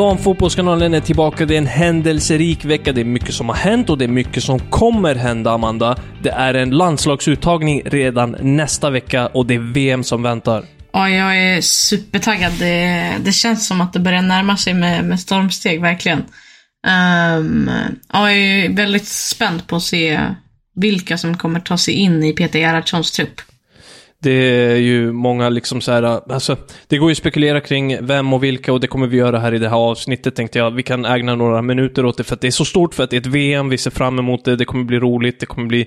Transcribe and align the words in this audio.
Damfotbollskanalen 0.00 0.94
är 0.94 1.00
tillbaka. 1.00 1.46
Det 1.46 1.54
är 1.54 1.58
en 1.58 1.66
händelserik 1.66 2.64
vecka. 2.64 2.92
Det 2.92 3.00
är 3.00 3.04
mycket 3.04 3.34
som 3.34 3.48
har 3.48 3.56
hänt 3.56 3.90
och 3.90 3.98
det 3.98 4.04
är 4.04 4.08
mycket 4.08 4.42
som 4.42 4.58
kommer 4.58 5.14
hända, 5.14 5.50
Amanda. 5.50 5.96
Det 6.22 6.30
är 6.30 6.54
en 6.54 6.70
landslagsuttagning 6.70 7.82
redan 7.84 8.36
nästa 8.40 8.90
vecka 8.90 9.26
och 9.26 9.46
det 9.46 9.54
är 9.54 9.72
VM 9.72 10.04
som 10.04 10.22
väntar. 10.22 10.64
Ja, 10.92 11.10
jag 11.10 11.38
är 11.38 11.60
supertaggad. 11.60 12.52
Det, 12.58 13.12
det 13.24 13.32
känns 13.32 13.66
som 13.66 13.80
att 13.80 13.92
det 13.92 14.00
börjar 14.00 14.22
närma 14.22 14.56
sig 14.56 14.74
med, 14.74 15.04
med 15.04 15.20
stormsteg, 15.20 15.80
verkligen. 15.80 16.24
Um, 17.38 17.70
ja, 18.12 18.32
jag 18.32 18.38
är 18.38 18.76
väldigt 18.76 19.08
spänd 19.08 19.66
på 19.66 19.76
att 19.76 19.82
se 19.82 20.20
vilka 20.74 21.18
som 21.18 21.36
kommer 21.36 21.60
ta 21.60 21.78
sig 21.78 21.94
in 21.94 22.24
i 22.24 22.32
Peter 22.32 22.58
Gerhardssons 22.58 23.12
trupp. 23.12 23.40
Det 24.22 24.32
är 24.72 24.76
ju 24.76 25.12
många 25.12 25.48
liksom 25.48 25.80
så 25.80 25.92
här, 25.92 26.32
alltså, 26.32 26.56
det 26.88 26.98
går 26.98 27.08
ju 27.08 27.12
att 27.12 27.18
spekulera 27.18 27.60
kring 27.60 28.06
vem 28.06 28.32
och 28.32 28.44
vilka 28.44 28.72
och 28.72 28.80
det 28.80 28.86
kommer 28.86 29.06
vi 29.06 29.16
göra 29.16 29.38
här 29.38 29.54
i 29.54 29.58
det 29.58 29.68
här 29.68 29.76
avsnittet 29.76 30.36
tänkte 30.36 30.58
jag. 30.58 30.70
Vi 30.70 30.82
kan 30.82 31.04
ägna 31.04 31.34
några 31.34 31.62
minuter 31.62 32.04
åt 32.04 32.16
det 32.16 32.24
för 32.24 32.34
att 32.34 32.40
det 32.40 32.46
är 32.46 32.50
så 32.50 32.64
stort, 32.64 32.94
för 32.94 33.04
att 33.04 33.10
det 33.10 33.16
är 33.16 33.20
ett 33.20 33.26
VM, 33.26 33.68
vi 33.68 33.78
ser 33.78 33.90
fram 33.90 34.18
emot 34.18 34.44
det, 34.44 34.56
det 34.56 34.64
kommer 34.64 34.84
bli 34.84 34.98
roligt, 34.98 35.40
det 35.40 35.46
kommer 35.46 35.68
bli, 35.68 35.80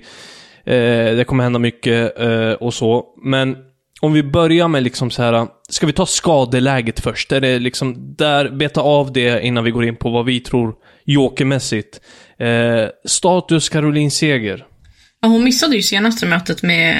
eh, 0.64 1.16
det 1.16 1.24
kommer 1.26 1.44
hända 1.44 1.58
mycket 1.58 2.20
eh, 2.20 2.52
och 2.52 2.74
så. 2.74 3.04
Men 3.24 3.56
om 4.00 4.12
vi 4.12 4.22
börjar 4.22 4.68
med 4.68 4.82
liksom 4.82 5.10
så 5.10 5.22
här, 5.22 5.46
ska 5.68 5.86
vi 5.86 5.92
ta 5.92 6.06
skadeläget 6.06 7.00
först? 7.00 7.32
Är 7.32 7.40
det 7.40 7.58
liksom 7.58 8.16
där, 8.16 8.48
beta 8.50 8.80
av 8.80 9.12
det 9.12 9.44
innan 9.44 9.64
vi 9.64 9.70
går 9.70 9.84
in 9.84 9.96
på 9.96 10.10
vad 10.10 10.24
vi 10.24 10.40
tror 10.40 10.74
jokermässigt. 11.04 12.00
Eh, 12.38 12.88
status 13.04 13.68
Caroline 13.68 14.10
Seger. 14.10 14.66
Ja, 15.20 15.28
hon 15.28 15.44
missade 15.44 15.76
ju 15.76 15.82
senaste 15.82 16.26
mötet 16.26 16.62
med 16.62 16.96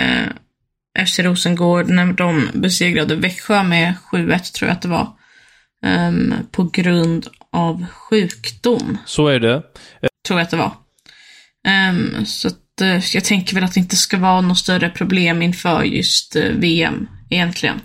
FC 0.98 1.18
Rosengård 1.18 1.88
när 1.88 2.12
de 2.12 2.50
besegrade 2.54 3.16
Växjö 3.16 3.62
med 3.62 3.94
7-1 4.12 4.54
tror 4.54 4.68
jag 4.68 4.76
att 4.76 4.82
det 4.82 4.88
var. 4.88 5.08
Um, 5.86 6.34
på 6.50 6.70
grund 6.72 7.26
av 7.52 7.86
sjukdom. 7.86 8.98
Så 9.06 9.28
är 9.28 9.40
det. 9.40 9.62
Tror 10.26 10.38
jag 10.38 10.44
att 10.44 10.50
det 10.50 10.56
var. 10.56 10.72
Um, 11.90 12.26
så 12.26 12.48
att, 12.48 12.82
uh, 12.82 13.14
jag 13.14 13.24
tänker 13.24 13.54
väl 13.54 13.64
att 13.64 13.74
det 13.74 13.80
inte 13.80 13.96
ska 13.96 14.18
vara 14.18 14.40
något 14.40 14.58
större 14.58 14.90
problem 14.90 15.42
inför 15.42 15.82
just 15.82 16.36
uh, 16.36 16.42
VM 16.42 17.08
egentligen. 17.30 17.80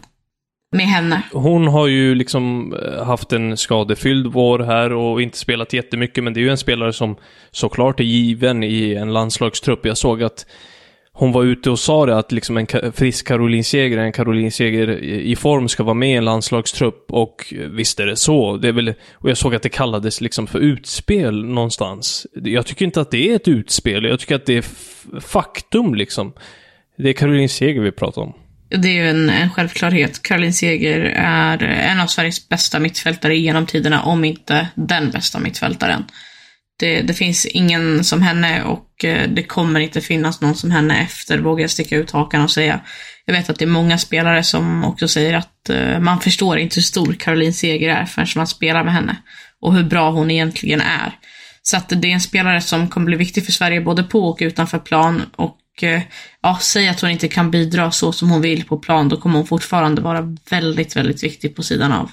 Med 0.72 0.86
henne. 0.86 1.22
Hon 1.32 1.68
har 1.68 1.88
ju 1.88 2.16
liksom 2.16 2.74
eh, 2.74 3.06
haft 3.06 3.34
en 3.34 3.58
skadefylld 3.58 4.28
vår 4.28 4.60
här 4.60 4.94
och 4.94 5.22
inte 5.22 5.38
spelat 5.38 5.74
jättemycket, 5.74 6.24
men 6.24 6.34
det 6.34 6.40
är 6.40 6.42
ju 6.42 6.50
en 6.50 6.58
spelare 6.58 6.94
som 6.94 7.16
såklart 7.52 8.00
är 8.00 8.04
given 8.04 8.64
i 8.64 8.94
en 8.94 9.14
landslagstrupp. 9.14 9.86
Jag 9.86 9.98
såg 9.98 10.24
att 10.24 10.46
hon 11.20 11.32
var 11.32 11.44
ute 11.44 11.70
och 11.70 11.80
sa 11.80 12.06
det 12.06 12.18
att 12.18 12.32
liksom 12.32 12.58
en 12.58 12.68
frisk 12.94 13.28
Caroline 13.28 13.64
Seger, 13.64 13.98
en 13.98 14.12
Caroline 14.12 14.52
Seger 14.52 14.90
i 15.04 15.36
form 15.36 15.70
ska 15.70 15.84
vara 15.84 15.94
med 15.94 16.10
i 16.10 16.14
en 16.14 16.26
landslagstrupp 16.26 17.06
och 17.10 17.54
visst 17.70 18.00
är 18.00 18.06
det 18.06 18.16
så. 18.16 18.58
Det 18.58 18.68
är 18.68 18.72
väl, 18.72 18.94
och 19.14 19.30
jag 19.30 19.38
såg 19.38 19.56
att 19.56 19.62
det 19.62 19.70
kallades 19.70 20.22
liksom 20.22 20.48
för 20.48 20.60
utspel 20.60 21.46
någonstans. 21.46 22.28
Jag 22.34 22.66
tycker 22.66 22.86
inte 22.86 23.02
att 23.02 23.12
det 23.12 23.30
är 23.30 23.36
ett 23.36 23.48
utspel, 23.48 24.04
jag 24.04 24.20
tycker 24.20 24.36
att 24.36 24.46
det 24.46 24.58
är 24.58 24.66
faktum 25.20 25.96
liksom. 25.96 26.34
Det 26.98 27.10
är 27.10 27.14
Caroline 27.14 27.50
Seger 27.50 27.82
vi 27.82 27.92
pratar 27.92 28.22
om. 28.22 28.34
Det 28.70 28.88
är 28.88 28.94
ju 28.94 29.10
en, 29.10 29.30
en 29.30 29.50
självklarhet. 29.50 30.22
Caroline 30.22 30.54
Seger 30.54 31.00
är 31.16 31.64
en 31.64 32.00
av 32.00 32.08
Sveriges 32.08 32.50
bästa 32.50 32.80
mittfältare 32.80 33.38
genom 33.38 33.66
tiderna, 33.66 34.04
om 34.04 34.26
inte 34.26 34.68
den 34.76 35.12
bästa 35.12 35.40
mittfältaren. 35.40 36.04
Det, 36.80 37.02
det, 37.02 37.14
finns 37.14 37.46
ingen 37.46 38.04
som 38.04 38.22
henne 38.22 38.64
och 38.64 39.06
eh, 39.06 39.30
det 39.30 39.44
kommer 39.44 39.80
inte 39.80 40.02
finnas 40.02 40.42
någon 40.42 40.56
som 40.56 40.72
henne 40.72 41.02
efter, 41.02 41.40
vågar 41.40 41.62
jag 41.62 41.72
sticka 41.72 41.96
ut 41.96 42.12
hakan 42.12 42.42
och 42.42 42.52
säga. 42.52 42.80
Jag 43.26 43.34
vet 43.34 43.50
att 43.50 43.60
det 43.60 43.66
är 43.66 43.70
många 43.70 43.98
spelare 43.98 44.44
som 44.44 44.84
också 44.84 45.08
säger 45.08 45.34
att 45.34 45.70
eh, 45.70 46.00
man 46.00 46.20
förstår 46.20 46.58
inte 46.58 46.76
hur 46.76 46.82
stor 46.82 47.14
Caroline 47.14 47.54
Seger 47.54 47.90
är 47.90 48.06
förrän 48.06 48.28
man 48.36 48.48
spelar 48.48 48.84
med 48.84 48.94
henne. 48.94 49.16
Och 49.62 49.76
hur 49.76 49.84
bra 49.84 50.12
hon 50.12 50.32
egentligen 50.32 50.82
är. 50.82 51.18
Så 51.62 51.78
att 51.78 51.90
det 51.90 52.08
är 52.08 52.14
en 52.14 52.22
spelare 52.22 52.62
som 52.62 52.88
kommer 52.88 53.06
bli 53.06 53.18
viktig 53.18 53.46
för 53.46 53.52
Sverige 53.52 53.82
både 53.82 54.04
på 54.04 54.30
och 54.30 54.38
utanför 54.42 54.80
plan. 54.80 55.22
Och 55.36 55.84
eh, 55.84 56.02
ja, 56.42 56.58
säg 56.62 56.88
att 56.88 57.02
hon 57.02 57.10
inte 57.10 57.28
kan 57.28 57.52
bidra 57.52 57.92
så 57.92 58.12
som 58.12 58.30
hon 58.30 58.42
vill 58.42 58.64
på 58.64 58.78
plan, 58.78 59.10
då 59.10 59.18
kommer 59.18 59.38
hon 59.38 59.48
fortfarande 59.48 60.02
vara 60.02 60.36
väldigt, 60.50 60.96
väldigt 60.96 61.24
viktig 61.24 61.56
på 61.56 61.64
sidan 61.64 61.92
av 61.92 62.12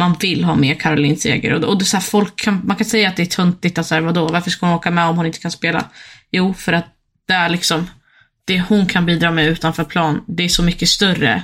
man 0.00 0.16
vill 0.20 0.44
ha 0.44 0.54
med 0.54 0.80
Caroline 0.80 1.16
Seger. 1.16 1.52
Och, 1.52 1.64
och 1.64 1.78
det 1.78 1.84
så 1.84 1.96
här, 1.96 2.04
folk 2.04 2.36
kan, 2.36 2.60
man 2.64 2.76
kan 2.76 2.86
säga 2.86 3.08
att 3.08 3.16
det 3.16 3.22
är 3.22 3.26
töntigt, 3.26 3.78
att 3.78 3.86
så 3.86 3.94
här, 3.94 4.02
vadå, 4.02 4.28
varför 4.28 4.50
ska 4.50 4.66
hon 4.66 4.74
åka 4.74 4.90
med 4.90 5.04
om 5.04 5.16
hon 5.16 5.26
inte 5.26 5.38
kan 5.38 5.50
spela? 5.50 5.84
Jo, 6.30 6.54
för 6.54 6.72
att 6.72 6.86
det 7.26 7.34
är 7.34 7.48
liksom, 7.48 7.90
det 8.44 8.60
hon 8.60 8.86
kan 8.86 9.06
bidra 9.06 9.30
med 9.30 9.46
utanför 9.46 9.84
plan, 9.84 10.24
det 10.26 10.44
är 10.44 10.48
så 10.48 10.62
mycket 10.62 10.88
större 10.88 11.42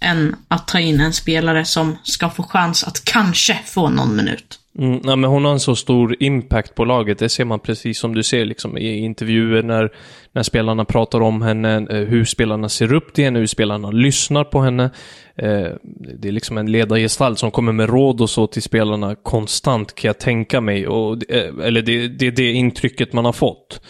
än 0.00 0.36
att 0.48 0.68
ta 0.68 0.80
in 0.80 1.00
en 1.00 1.12
spelare 1.12 1.64
som 1.64 1.98
ska 2.02 2.30
få 2.30 2.42
chans 2.42 2.84
att 2.84 3.04
kanske 3.04 3.60
få 3.64 3.88
någon 3.88 4.16
minut. 4.16 4.58
Mm, 4.78 5.00
nej, 5.04 5.16
men 5.16 5.30
hon 5.30 5.44
har 5.44 5.52
en 5.52 5.60
så 5.60 5.76
stor 5.76 6.16
impact 6.20 6.74
på 6.74 6.84
laget. 6.84 7.18
Det 7.18 7.28
ser 7.28 7.44
man 7.44 7.60
precis 7.60 7.98
som 7.98 8.14
du 8.14 8.22
ser 8.22 8.44
liksom, 8.44 8.78
i 8.78 8.98
intervjuer 8.98 9.62
när, 9.62 9.92
när 10.32 10.42
spelarna 10.42 10.84
pratar 10.84 11.20
om 11.20 11.42
henne, 11.42 11.86
eh, 11.90 11.96
hur 11.96 12.24
spelarna 12.24 12.68
ser 12.68 12.92
upp 12.92 13.12
till 13.12 13.24
henne, 13.24 13.38
hur 13.38 13.46
spelarna 13.46 13.90
lyssnar 13.90 14.44
på 14.44 14.60
henne. 14.60 14.90
Eh, 15.36 15.68
det 16.18 16.28
är 16.28 16.32
liksom 16.32 16.58
en 16.58 16.72
ledargestalt 16.72 17.38
som 17.38 17.50
kommer 17.50 17.72
med 17.72 17.88
råd 17.88 18.20
och 18.20 18.30
så 18.30 18.46
till 18.46 18.62
spelarna 18.62 19.14
konstant 19.14 19.94
kan 19.94 20.08
jag 20.08 20.18
tänka 20.18 20.60
mig. 20.60 20.86
Och, 20.86 21.30
eh, 21.30 21.54
eller 21.62 21.82
det, 21.82 22.08
det 22.08 22.26
är 22.26 22.32
det 22.32 22.52
intrycket 22.52 23.12
man 23.12 23.24
har 23.24 23.32
fått. 23.32 23.80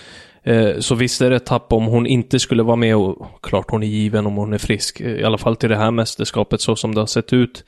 Eh, 0.42 0.78
så 0.78 0.94
visst 0.94 1.20
är 1.20 1.30
det 1.30 1.36
ett 1.36 1.46
tapp 1.46 1.72
om 1.72 1.84
hon 1.84 2.06
inte 2.06 2.38
skulle 2.38 2.62
vara 2.62 2.76
med 2.76 2.96
och 2.96 3.28
klart 3.42 3.70
hon 3.70 3.82
är 3.82 3.86
given 3.86 4.26
om 4.26 4.36
hon 4.36 4.52
är 4.52 4.58
frisk. 4.58 5.00
Eh, 5.00 5.12
I 5.12 5.24
alla 5.24 5.38
fall 5.38 5.56
till 5.56 5.68
det 5.68 5.76
här 5.76 5.90
mästerskapet 5.90 6.60
så 6.60 6.76
som 6.76 6.94
det 6.94 7.00
har 7.00 7.06
sett 7.06 7.32
ut 7.32 7.64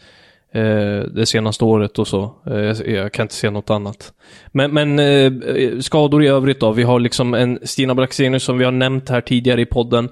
Eh, 0.56 1.03
det 1.14 1.26
senaste 1.26 1.64
året 1.64 1.98
och 1.98 2.08
så. 2.08 2.34
Eh, 2.47 2.92
jag 2.94 3.12
kan 3.12 3.24
inte 3.24 3.34
se 3.34 3.50
något 3.50 3.70
annat. 3.70 4.12
Men, 4.53 4.74
men 4.74 4.98
eh, 4.98 5.32
skador 5.80 6.24
i 6.24 6.28
övrigt 6.28 6.60
då? 6.60 6.72
Vi 6.72 6.82
har 6.82 7.00
liksom 7.00 7.34
en 7.34 7.58
Stina 7.62 7.94
Braxenius 7.94 8.42
som 8.42 8.58
vi 8.58 8.64
har 8.64 8.72
nämnt 8.72 9.08
här 9.08 9.20
tidigare 9.20 9.60
i 9.60 9.66
podden. 9.66 10.08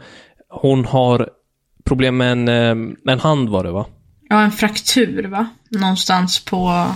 Hon 0.49 0.85
har 0.85 1.29
problem 1.85 2.17
med 2.17 2.33
en, 2.33 2.45
med 2.45 3.13
en 3.13 3.21
hand 3.21 3.49
var 3.49 3.65
det 3.65 3.71
va? 3.71 3.87
Ja, 4.29 4.41
en 4.41 4.53
fraktur 4.53 5.23
va? 5.25 5.47
Någonstans 5.71 6.45
på, 6.45 6.87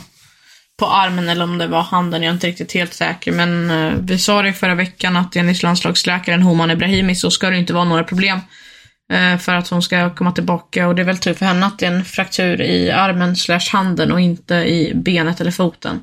på 0.79 0.87
armen 0.87 1.29
eller 1.29 1.45
om 1.45 1.59
det 1.59 1.67
var 1.67 1.83
handen, 1.83 2.23
jag 2.23 2.31
är 2.31 2.35
inte 2.35 2.47
riktigt 2.47 2.73
helt 2.73 2.95
säker. 2.95 3.33
Men 3.33 4.07
vi 4.07 4.19
sa 4.19 4.43
det 4.43 4.53
förra 4.53 4.75
veckan 4.75 5.17
att 5.17 5.37
enligt 5.37 5.63
landslagsläkaren 5.63 6.43
Homan 6.43 6.71
Ebrahimi 6.71 7.15
så 7.15 7.31
ska 7.31 7.51
det 7.51 7.59
inte 7.59 7.75
vara 7.75 7.85
några 7.85 8.05
problem 8.05 8.39
Eh, 9.13 9.39
för 9.39 9.55
att 9.55 9.69
hon 9.69 9.83
ska 9.83 10.15
komma 10.15 10.33
tillbaka. 10.33 10.89
Och 10.89 10.95
det 10.95 11.03
är 11.03 11.07
väl 11.07 11.19
tur 11.19 11.35
för 11.35 11.47
henne 11.47 11.67
att 11.67 11.79
det 11.79 11.87
är 11.87 11.93
en 11.93 12.05
fraktur 12.05 12.61
i 12.61 12.91
armen 12.91 13.37
slash 13.37 13.73
handen 13.73 14.13
och 14.13 14.21
inte 14.21 14.55
i 14.55 14.93
benet 14.95 15.41
eller 15.41 15.51
foten. 15.51 16.01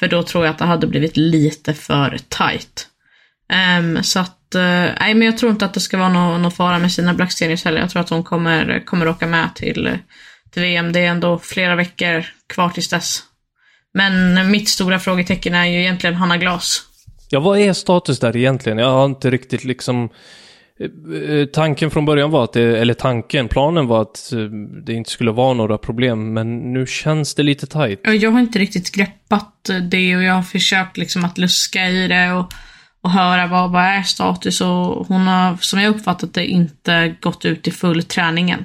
För 0.00 0.08
då 0.08 0.22
tror 0.22 0.44
jag 0.44 0.52
att 0.52 0.58
det 0.58 0.64
hade 0.64 0.86
blivit 0.86 1.16
lite 1.16 1.74
för 1.74 2.18
tight. 2.28 2.86
Um, 3.78 4.02
så 4.02 4.20
att 4.20 4.36
Eh, 4.54 4.94
nej, 5.00 5.14
men 5.14 5.22
jag 5.22 5.38
tror 5.38 5.52
inte 5.52 5.64
att 5.64 5.74
det 5.74 5.80
ska 5.80 5.98
vara 5.98 6.08
någon, 6.08 6.42
någon 6.42 6.52
fara 6.52 6.78
med 6.78 6.92
sina 6.92 7.14
Blackstenius 7.14 7.64
heller. 7.64 7.80
Jag 7.80 7.90
tror 7.90 8.02
att 8.02 8.10
hon 8.10 8.24
kommer, 8.24 8.82
kommer 8.84 9.08
åka 9.08 9.26
med 9.26 9.54
till, 9.54 9.98
till 10.50 10.62
VM. 10.62 10.92
Det 10.92 11.00
är 11.00 11.10
ändå 11.10 11.38
flera 11.38 11.76
veckor 11.76 12.26
kvar 12.46 12.68
tills 12.68 12.88
dess. 12.88 13.22
Men 13.94 14.50
mitt 14.50 14.68
stora 14.68 14.98
frågetecken 14.98 15.54
är 15.54 15.66
ju 15.66 15.80
egentligen 15.80 16.16
Hanna 16.16 16.36
Glas. 16.36 16.82
Ja, 17.28 17.40
vad 17.40 17.58
är 17.58 17.72
status 17.72 18.18
där 18.18 18.36
egentligen? 18.36 18.78
Jag 18.78 18.90
har 18.90 19.04
inte 19.04 19.30
riktigt 19.30 19.64
liksom... 19.64 20.08
Eh, 20.80 21.20
eh, 21.20 21.46
tanken 21.46 21.90
från 21.90 22.04
början 22.04 22.30
var 22.30 22.44
att 22.44 22.52
det, 22.52 22.78
eller 22.78 22.94
tanken, 22.94 23.48
planen 23.48 23.86
var 23.86 24.02
att 24.02 24.32
eh, 24.32 24.38
det 24.86 24.92
inte 24.92 25.10
skulle 25.10 25.30
vara 25.30 25.54
några 25.54 25.78
problem, 25.78 26.32
men 26.32 26.72
nu 26.72 26.86
känns 26.86 27.34
det 27.34 27.42
lite 27.42 27.66
tajt. 27.66 28.00
Jag 28.04 28.30
har 28.30 28.40
inte 28.40 28.58
riktigt 28.58 28.90
greppat 28.92 29.70
det 29.90 30.16
och 30.16 30.22
jag 30.22 30.34
har 30.34 30.42
försökt 30.42 30.96
liksom 30.96 31.24
att 31.24 31.38
luska 31.38 31.88
i 31.88 32.08
det 32.08 32.32
och, 32.32 32.52
och 33.00 33.10
höra 33.10 33.46
vad, 33.46 33.70
vad 33.70 33.82
är 33.82 34.02
status 34.02 34.60
och 34.60 35.06
hon 35.06 35.26
har, 35.26 35.56
som 35.56 35.80
jag 35.80 35.94
uppfattat 35.94 36.34
det, 36.34 36.46
inte 36.46 37.14
gått 37.20 37.44
ut 37.44 37.68
i 37.68 37.70
full 37.70 38.02
träningen. 38.02 38.64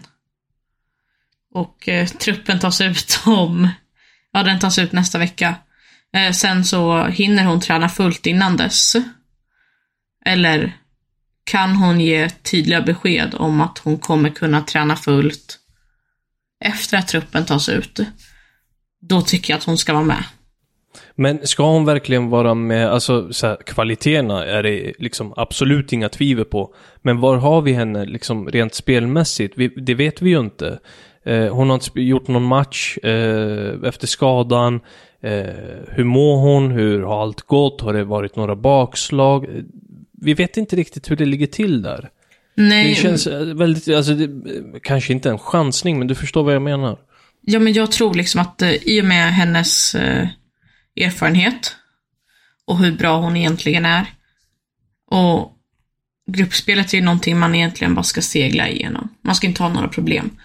Och 1.53 1.89
eh, 1.89 2.07
truppen 2.07 2.59
tas 2.59 2.81
ut 2.81 3.19
om, 3.25 3.69
ja 4.33 4.43
den 4.43 4.59
tas 4.59 4.79
ut 4.79 4.91
nästa 4.91 5.17
vecka. 5.17 5.55
Eh, 6.13 6.31
sen 6.31 6.65
så 6.65 7.05
hinner 7.05 7.45
hon 7.45 7.61
träna 7.61 7.89
fullt 7.89 8.25
innan 8.25 8.57
dess. 8.57 8.95
Eller 10.25 10.73
kan 11.45 11.75
hon 11.75 11.99
ge 11.99 12.29
tydliga 12.29 12.81
besked 12.81 13.35
om 13.37 13.61
att 13.61 13.77
hon 13.77 13.97
kommer 13.97 14.29
kunna 14.29 14.61
träna 14.61 14.95
fullt 14.95 15.59
efter 16.65 16.97
att 16.97 17.07
truppen 17.07 17.45
tas 17.45 17.69
ut. 17.69 17.99
Då 19.01 19.21
tycker 19.21 19.53
jag 19.53 19.57
att 19.57 19.63
hon 19.63 19.77
ska 19.77 19.93
vara 19.93 20.03
med. 20.03 20.23
Men 21.15 21.47
ska 21.47 21.71
hon 21.71 21.85
verkligen 21.85 22.29
vara 22.29 22.53
med, 22.53 22.91
alltså 22.91 23.33
så 23.33 23.47
här, 23.47 23.57
kvaliteterna 23.65 24.45
är 24.45 24.63
det 24.63 24.93
liksom 24.99 25.33
absolut 25.37 25.93
inga 25.93 26.09
tvivel 26.09 26.45
på. 26.45 26.75
Men 27.01 27.19
var 27.19 27.37
har 27.37 27.61
vi 27.61 27.73
henne 27.73 28.05
liksom 28.05 28.49
rent 28.49 28.73
spelmässigt? 28.73 29.53
Vi, 29.57 29.67
det 29.67 29.93
vet 29.93 30.21
vi 30.21 30.29
ju 30.29 30.39
inte. 30.39 30.79
Eh, 31.25 31.47
hon 31.47 31.69
har 31.69 31.75
inte 31.75 32.01
gjort 32.01 32.27
någon 32.27 32.43
match 32.43 32.97
eh, 32.97 33.73
efter 33.83 34.07
skadan. 34.07 34.79
Eh, 35.21 35.45
hur 35.87 36.03
mår 36.03 36.37
hon? 36.37 36.71
Hur 36.71 37.03
har 37.03 37.21
allt 37.21 37.41
gått? 37.41 37.81
Har 37.81 37.93
det 37.93 38.03
varit 38.03 38.35
några 38.35 38.55
bakslag? 38.55 39.47
Vi 40.21 40.33
vet 40.33 40.57
inte 40.57 40.75
riktigt 40.75 41.11
hur 41.11 41.15
det 41.15 41.25
ligger 41.25 41.47
till 41.47 41.81
där. 41.81 42.09
Nej. 42.55 42.89
Det 42.89 42.95
känns 42.95 43.27
eh, 43.27 43.39
väldigt, 43.39 43.95
alltså 43.95 44.13
det, 44.13 44.29
kanske 44.83 45.13
inte 45.13 45.29
en 45.29 45.39
chansning, 45.39 45.99
men 45.99 46.07
du 46.07 46.15
förstår 46.15 46.43
vad 46.43 46.55
jag 46.55 46.61
menar. 46.61 46.97
Ja, 47.41 47.59
men 47.59 47.73
jag 47.73 47.91
tror 47.91 48.13
liksom 48.13 48.41
att 48.41 48.61
eh, 48.61 48.73
i 48.73 49.01
och 49.01 49.05
med 49.05 49.33
hennes 49.33 49.95
eh, 49.95 50.27
erfarenhet 50.95 51.75
och 52.65 52.77
hur 52.77 52.91
bra 52.91 53.17
hon 53.17 53.37
egentligen 53.37 53.85
är 53.85 54.05
och 55.11 55.51
gruppspelet 56.31 56.93
är 56.93 56.97
ju 56.97 57.03
någonting 57.03 57.39
man 57.39 57.55
egentligen 57.55 57.95
bara 57.95 58.03
ska 58.03 58.21
segla 58.21 58.69
igenom. 58.69 59.09
Man 59.21 59.35
ska 59.35 59.47
inte 59.47 59.63
ha 59.63 59.69
några 59.69 59.87
problem. 59.87 60.37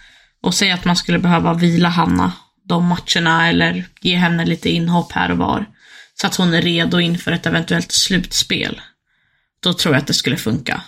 Och 0.42 0.54
säga 0.54 0.74
att 0.74 0.84
man 0.84 0.96
skulle 0.96 1.18
behöva 1.18 1.54
vila 1.54 1.88
Hanna 1.88 2.32
de 2.64 2.84
matcherna 2.84 3.48
eller 3.48 3.84
ge 4.00 4.16
henne 4.16 4.46
lite 4.46 4.70
inhopp 4.70 5.12
här 5.12 5.30
och 5.30 5.38
var. 5.38 5.66
Så 6.14 6.26
att 6.26 6.36
hon 6.36 6.54
är 6.54 6.62
redo 6.62 7.00
inför 7.00 7.32
ett 7.32 7.46
eventuellt 7.46 7.92
slutspel. 7.92 8.80
Då 9.62 9.72
tror 9.72 9.94
jag 9.94 10.00
att 10.00 10.06
det 10.06 10.14
skulle 10.14 10.36
funka. 10.36 10.82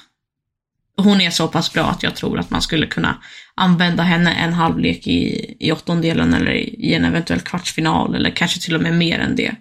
Hon 0.97 1.21
är 1.21 1.31
så 1.31 1.49
pass 1.49 1.73
bra 1.73 1.85
att 1.85 2.03
jag 2.03 2.17
tror 2.17 2.39
att 2.39 2.51
man 2.51 2.63
skulle 2.63 2.87
kunna 2.87 3.23
använda 3.55 4.03
henne 4.03 4.35
en 4.35 4.53
halvlek 4.53 5.07
i, 5.07 5.57
i 5.61 5.73
åttondelen 5.73 6.35
eller 6.35 6.53
i 6.53 6.95
en 6.95 7.05
eventuell 7.05 7.41
kvartsfinal 7.41 8.15
eller 8.15 8.31
kanske 8.31 8.61
till 8.61 8.75
och 8.75 8.83
med 8.83 8.95
mer 8.95 9.19
än 9.19 9.37
det. 9.37 9.55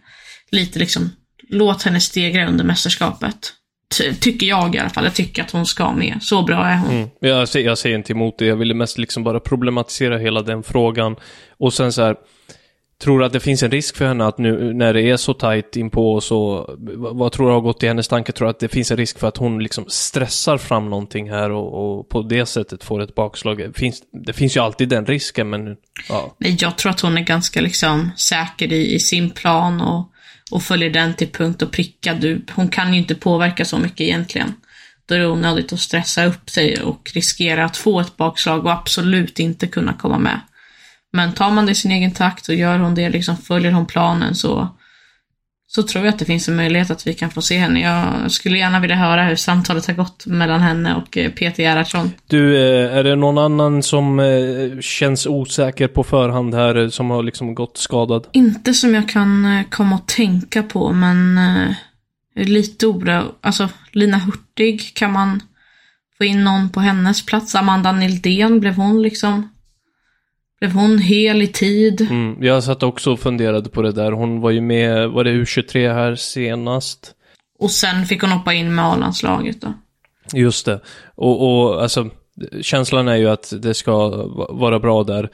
Lite 0.52 0.80
liksom, 0.80 1.10
låt 1.50 1.84
henne 1.84 2.00
stegra 2.00 2.48
under 2.48 2.63
mästerskapet 2.63 3.54
tycker 4.19 4.48
jag 4.48 4.75
i 4.75 4.80
alla 4.80 4.90
fall. 4.90 5.04
Jag 5.04 5.13
tycker 5.13 5.42
att 5.42 5.52
hon 5.52 5.66
ska 5.66 5.92
med. 5.92 6.18
Så 6.22 6.44
bra 6.44 6.66
är 6.66 6.78
hon. 6.78 6.96
Mm. 6.96 7.10
Jag, 7.19 7.50
säger, 7.50 7.66
jag 7.66 7.78
säger 7.78 7.96
inte 7.96 8.13
emot 8.13 8.38
det. 8.38 8.46
Jag 8.46 8.56
ville 8.56 8.74
mest 8.74 8.98
liksom 8.98 9.24
bara 9.24 9.40
problematisera 9.40 10.18
hela 10.18 10.42
den 10.42 10.63
frågan. 10.63 11.16
Och 11.58 11.74
sen 11.74 11.94
så 11.94 12.02
här. 12.02 12.16
Tror 13.01 13.19
du 13.19 13.25
att 13.25 13.33
det 13.33 13.39
finns 13.39 13.63
en 13.63 13.71
risk 13.71 13.98
för 13.98 14.07
henne 14.07 14.25
att 14.25 14.38
nu 14.38 14.74
när 14.74 14.94
det 14.94 15.01
är 15.01 15.18
så 15.18 15.33
tajt 15.33 15.75
inpå 15.75 16.13
och 16.13 16.24
så, 16.24 16.69
vad 16.98 17.31
tror 17.31 17.48
du 17.48 17.53
har 17.53 17.62
gått 17.62 17.83
i 17.83 17.88
hennes 17.88 18.07
tanke? 18.07 18.31
Tror 18.31 18.45
du 18.45 18.50
att 18.50 18.59
det 18.59 18.68
finns 18.68 18.92
en 18.92 18.98
risk 18.98 19.19
för 19.19 19.27
att 19.27 19.38
hon 19.38 19.63
liksom 19.63 19.86
stressar 19.88 20.57
fram 20.57 20.89
någonting 20.89 21.30
här 21.30 21.51
och, 21.51 22.00
och 22.00 22.09
på 22.09 22.21
det 22.21 22.45
sättet 22.45 22.83
får 22.83 23.01
ett 23.01 23.15
bakslag? 23.15 23.57
Det 23.57 23.80
finns, 23.80 24.01
det 24.25 24.33
finns 24.33 24.57
ju 24.57 24.59
alltid 24.59 24.89
den 24.89 25.06
risken 25.06 25.50
men, 25.50 25.75
ja. 26.09 26.36
Nej, 26.38 26.57
jag 26.59 26.77
tror 26.77 26.89
att 26.89 27.01
hon 27.01 27.18
är 27.18 27.21
ganska 27.21 27.62
liksom 27.62 28.09
säker 28.18 28.74
i, 28.74 28.95
i 28.95 29.00
sin 29.00 29.30
plan 29.30 29.81
och 29.81 30.12
och 30.51 30.63
följer 30.63 30.89
den 30.89 31.13
till 31.13 31.31
punkt 31.31 31.62
och 31.62 31.71
pricka. 31.71 32.13
Du, 32.13 32.45
hon 32.51 32.69
kan 32.69 32.94
ju 32.94 33.00
inte 33.00 33.15
påverka 33.15 33.65
så 33.65 33.77
mycket 33.77 34.01
egentligen. 34.01 34.53
Då 35.06 35.15
är 35.15 35.19
det 35.19 35.27
onödigt 35.27 35.74
att 35.74 35.80
stressa 35.80 36.25
upp 36.25 36.50
sig 36.50 36.81
och 36.81 37.12
riskera 37.13 37.65
att 37.65 37.77
få 37.77 38.00
ett 38.00 38.18
bakslag 38.18 38.65
och 38.65 38.71
absolut 38.71 39.39
inte 39.39 39.68
kunna 39.68 39.94
komma 39.94 40.19
med. 40.19 40.39
Men 41.13 41.34
tar 41.34 41.52
man 41.52 41.66
det 41.66 41.72
i 41.72 41.75
sin 41.75 41.92
egen 41.92 42.12
takt 42.12 42.50
och 42.50 42.56
gör 42.56 42.80
hon 42.80 42.96
det, 42.96 43.10
liksom 43.10 43.38
följer 43.38 43.72
hon 43.72 43.86
planen 43.86 44.36
så 44.36 44.69
så 45.75 45.84
tror 45.84 46.06
jag 46.06 46.13
att 46.13 46.19
det 46.19 46.25
finns 46.25 46.48
en 46.48 46.56
möjlighet 46.56 46.92
att 46.92 47.08
vi 47.08 47.13
kan 47.13 47.30
få 47.30 47.42
se 47.42 47.58
henne. 47.58 47.81
Jag 47.81 48.31
skulle 48.31 48.58
gärna 48.58 48.80
vilja 48.80 48.96
höra 48.96 49.24
hur 49.24 49.36
samtalet 49.36 49.88
har 49.88 49.94
gått 49.94 50.25
mellan 50.25 50.62
henne 50.62 50.96
och 50.96 51.18
eh, 51.18 51.31
Peter 51.31 51.63
Gerhardsson. 51.63 52.12
Du, 52.28 52.58
eh, 52.58 52.98
är 52.98 53.04
det 53.04 53.16
någon 53.16 53.38
annan 53.38 53.84
som 53.84 54.19
eh, 54.19 54.80
känns 54.80 55.25
osäker 55.28 55.88
på 55.88 56.04
förhand 56.04 56.54
här, 56.54 56.90
som 56.90 57.10
har 57.10 57.24
liksom 57.24 57.56
gått 57.56 57.78
skadad? 57.78 58.28
Inte 58.31 58.74
som 58.74 58.96
jag 58.96 59.10
kan 59.10 59.63
komma 59.72 59.96
att 59.96 60.08
tänka 60.08 60.63
på, 60.63 60.94
men 60.94 61.40
lite 62.36 62.88
oro. 62.88 63.24
Alltså, 63.42 63.69
Lina 63.92 64.18
Hurtig, 64.18 64.96
kan 64.96 65.12
man 65.12 65.42
få 66.18 66.24
in 66.24 66.44
någon 66.44 66.69
på 66.69 66.80
hennes 66.80 67.25
plats? 67.25 67.56
Amanda 67.56 67.92
Nildén, 67.92 68.60
blev 68.60 68.75
hon 68.75 69.02
liksom 69.02 69.50
blev 70.62 70.74
hon 70.74 70.98
hel 70.98 71.42
i 71.42 71.48
tid? 71.48 72.02
Mm, 72.02 72.44
jag 72.44 72.63
satt 72.63 72.84
också 72.84 73.12
och 73.12 73.19
funderade 73.19 73.69
på 73.69 73.81
det 73.81 73.92
där. 73.92 74.12
Hon 74.12 74.42
var 74.42 74.52
ju 74.52 74.62
med, 74.62 75.10
var 75.10 75.24
det 75.24 75.31
U23 75.31 75.94
här 75.94 76.16
senast? 76.16 77.16
Och 77.60 77.72
sen 77.72 78.06
fick 78.06 78.22
hon 78.22 78.31
hoppa 78.31 78.54
in 78.54 78.75
med 78.75 78.86
A-landslaget 78.86 79.62
då. 79.62 79.74
Just 80.34 80.66
det. 80.66 80.80
Och, 81.16 81.66
och 81.66 81.81
alltså, 81.81 82.10
känslan 82.62 83.08
är 83.08 83.16
ju 83.16 83.30
att 83.30 83.54
det 83.62 83.74
ska 83.74 84.25
vara 84.50 84.80
bra 84.80 85.04
där. 85.04 85.30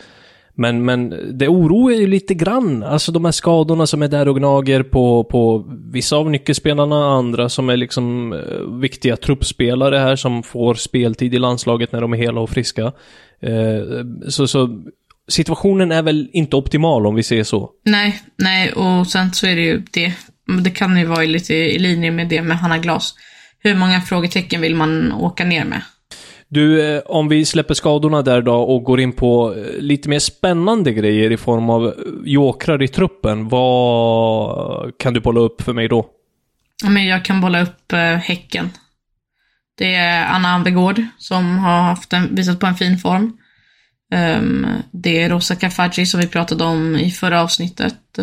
Men, 0.53 0.85
men 0.85 1.29
det 1.37 1.47
oroar 1.47 1.91
ju 1.91 2.07
lite 2.07 2.33
grann. 2.33 2.83
Alltså 2.83 3.11
de 3.11 3.25
här 3.25 3.31
skadorna 3.31 3.87
som 3.87 4.01
är 4.01 4.07
där 4.07 4.27
och 4.27 4.37
gnager 4.37 4.83
på, 4.83 5.23
på 5.23 5.65
vissa 5.91 6.15
av 6.15 6.29
nyckelspelarna, 6.29 7.05
andra 7.05 7.49
som 7.49 7.69
är 7.69 7.77
liksom 7.77 8.33
eh, 8.33 8.79
viktiga 8.79 9.17
truppspelare 9.17 9.97
här 9.97 10.15
som 10.15 10.43
får 10.43 10.73
speltid 10.73 11.33
i 11.33 11.39
landslaget 11.39 11.91
när 11.91 12.01
de 12.01 12.13
är 12.13 12.17
hela 12.17 12.41
och 12.41 12.49
friska. 12.49 12.93
Eh, 13.39 13.81
så, 14.27 14.47
så 14.47 14.83
situationen 15.27 15.91
är 15.91 16.01
väl 16.01 16.29
inte 16.33 16.55
optimal 16.55 17.07
om 17.07 17.15
vi 17.15 17.23
säger 17.23 17.43
så. 17.43 17.69
Nej, 17.85 18.21
nej, 18.37 18.73
och 18.73 19.07
sen 19.07 19.33
så 19.33 19.47
är 19.47 19.55
det 19.55 19.61
ju 19.61 19.83
det. 19.91 20.13
Det 20.63 20.69
kan 20.69 20.97
ju 20.97 21.05
vara 21.05 21.23
lite 21.23 21.53
i 21.53 21.79
linje 21.79 22.11
med 22.11 22.27
det 22.27 22.41
med 22.41 22.57
Hanna 22.57 22.77
Glas. 22.77 23.15
Hur 23.59 23.75
många 23.75 24.01
frågetecken 24.01 24.61
vill 24.61 24.75
man 24.75 25.13
åka 25.13 25.45
ner 25.45 25.65
med? 25.65 25.81
Du, 26.49 26.95
eh, 26.95 27.01
om 27.05 27.27
vi 27.27 27.45
släpper 27.45 27.73
skadorna 27.73 28.21
där 28.21 28.41
då 28.41 28.55
och 28.55 28.83
går 28.83 28.99
in 28.99 29.11
på 29.11 29.55
eh, 29.55 29.81
lite 29.81 30.09
mer 30.09 30.19
spännande 30.19 30.93
grejer 30.93 31.31
i 31.31 31.37
form 31.37 31.69
av 31.69 31.93
jokrar 32.25 32.83
i 32.83 32.87
truppen. 32.87 33.47
Vad 33.47 34.97
kan 34.99 35.13
du 35.13 35.19
bolla 35.19 35.39
upp 35.39 35.61
för 35.61 35.73
mig 35.73 35.87
då? 35.87 36.05
men 36.83 37.05
jag 37.05 37.25
kan 37.25 37.41
bolla 37.41 37.61
upp 37.61 37.93
eh, 37.93 37.99
Häcken. 37.99 38.69
Det 39.77 39.95
är 39.95 40.25
Anna 40.25 40.49
Ambegård 40.49 41.01
som 41.17 41.57
har 41.57 41.81
haft 41.81 42.13
en, 42.13 42.35
visat 42.35 42.59
på 42.59 42.65
en 42.65 42.75
fin 42.75 42.97
form. 42.97 43.37
Um, 44.15 44.67
det 44.91 45.21
är 45.21 45.29
Rosa 45.29 45.55
Kafaji 45.55 46.05
som 46.05 46.19
vi 46.19 46.27
pratade 46.27 46.63
om 46.63 46.95
i 46.95 47.11
förra 47.11 47.41
avsnittet. 47.41 48.19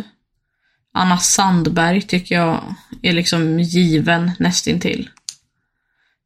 Anna 0.94 1.18
Sandberg 1.18 2.02
tycker 2.02 2.34
jag 2.34 2.74
är 3.02 3.12
liksom 3.12 3.60
given 3.60 4.30
nästintill. 4.38 5.10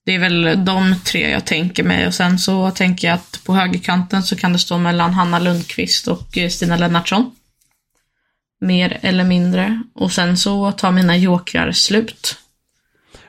Det 0.07 0.15
är 0.15 0.19
väl 0.19 0.65
de 0.65 0.95
tre 1.05 1.31
jag 1.31 1.45
tänker 1.45 1.83
mig 1.83 2.07
och 2.07 2.15
sen 2.15 2.39
så 2.39 2.71
tänker 2.71 3.09
jag 3.09 3.15
att 3.15 3.41
på 3.45 3.55
högerkanten 3.55 4.23
så 4.23 4.37
kan 4.37 4.53
det 4.53 4.59
stå 4.59 4.79
mellan 4.79 5.15
Hanna 5.15 5.39
Lundqvist 5.39 6.09
och 6.09 6.39
eh, 6.39 6.49
Stina 6.49 6.77
Lennartsson. 6.77 7.31
Mer 8.61 8.99
eller 9.03 9.25
mindre. 9.25 9.83
Och 9.95 10.13
sen 10.13 10.37
så 10.37 10.73
tar 10.73 10.93
mina 10.93 11.17
jokrar 11.17 11.73
slut. 11.73 12.37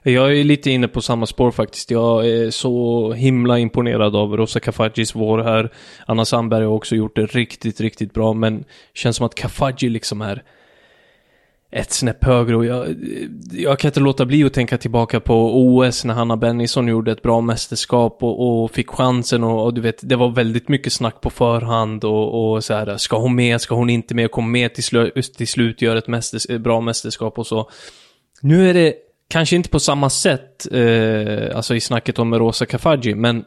Jag 0.03 0.39
är 0.39 0.43
lite 0.43 0.71
inne 0.71 0.87
på 0.87 1.01
samma 1.01 1.25
spår 1.25 1.51
faktiskt. 1.51 1.91
Jag 1.91 2.27
är 2.27 2.51
så 2.51 3.13
himla 3.13 3.59
imponerad 3.59 4.15
av 4.15 4.37
Rosa 4.37 4.59
Kafajis 4.59 5.15
vår 5.15 5.39
här. 5.39 5.73
Anna 6.05 6.25
Sandberg 6.25 6.65
har 6.65 6.73
också 6.73 6.95
gjort 6.95 7.15
det 7.15 7.25
riktigt, 7.25 7.81
riktigt 7.81 8.13
bra, 8.13 8.33
men 8.33 8.63
känns 8.93 9.15
som 9.15 9.25
att 9.25 9.35
Kafaji 9.35 9.89
liksom 9.89 10.21
är 10.21 10.43
ett 11.71 11.91
snäpp 11.91 12.23
högre 12.23 12.55
och 12.55 12.65
jag, 12.65 12.95
jag 13.51 13.79
kan 13.79 13.89
inte 13.89 13.99
låta 13.99 14.25
bli 14.25 14.43
att 14.43 14.53
tänka 14.53 14.77
tillbaka 14.77 15.19
på 15.19 15.59
OS 15.59 16.05
när 16.05 16.13
Hanna 16.13 16.37
Bennison 16.37 16.87
gjorde 16.87 17.11
ett 17.11 17.21
bra 17.21 17.41
mästerskap 17.41 18.23
och, 18.23 18.63
och 18.63 18.71
fick 18.71 18.89
chansen 18.89 19.43
och, 19.43 19.63
och, 19.63 19.73
du 19.73 19.81
vet, 19.81 20.09
det 20.09 20.15
var 20.15 20.29
väldigt 20.29 20.69
mycket 20.69 20.93
snack 20.93 21.21
på 21.21 21.29
förhand 21.29 22.03
och, 22.03 22.53
och 22.53 22.63
så 22.63 22.73
här, 22.73 22.97
ska 22.97 23.17
hon 23.17 23.35
med, 23.35 23.61
ska 23.61 23.75
hon 23.75 23.89
inte 23.89 24.15
med, 24.15 24.31
kom 24.31 24.51
med 24.51 24.73
till, 24.73 24.83
slu, 24.83 25.11
till 25.37 25.47
slut, 25.47 25.81
gör 25.81 25.95
ett 25.95 26.07
mästers, 26.07 26.47
bra 26.47 26.81
mästerskap 26.81 27.39
och 27.39 27.47
så. 27.47 27.69
Nu 28.41 28.69
är 28.69 28.73
det 28.73 28.93
Kanske 29.29 29.55
inte 29.55 29.69
på 29.69 29.79
samma 29.79 30.09
sätt, 30.09 30.67
eh, 30.71 31.55
alltså 31.55 31.75
i 31.75 31.81
snacket 31.81 32.19
om 32.19 32.35
Rosa 32.35 32.65
Kafaji, 32.65 33.15
men 33.15 33.43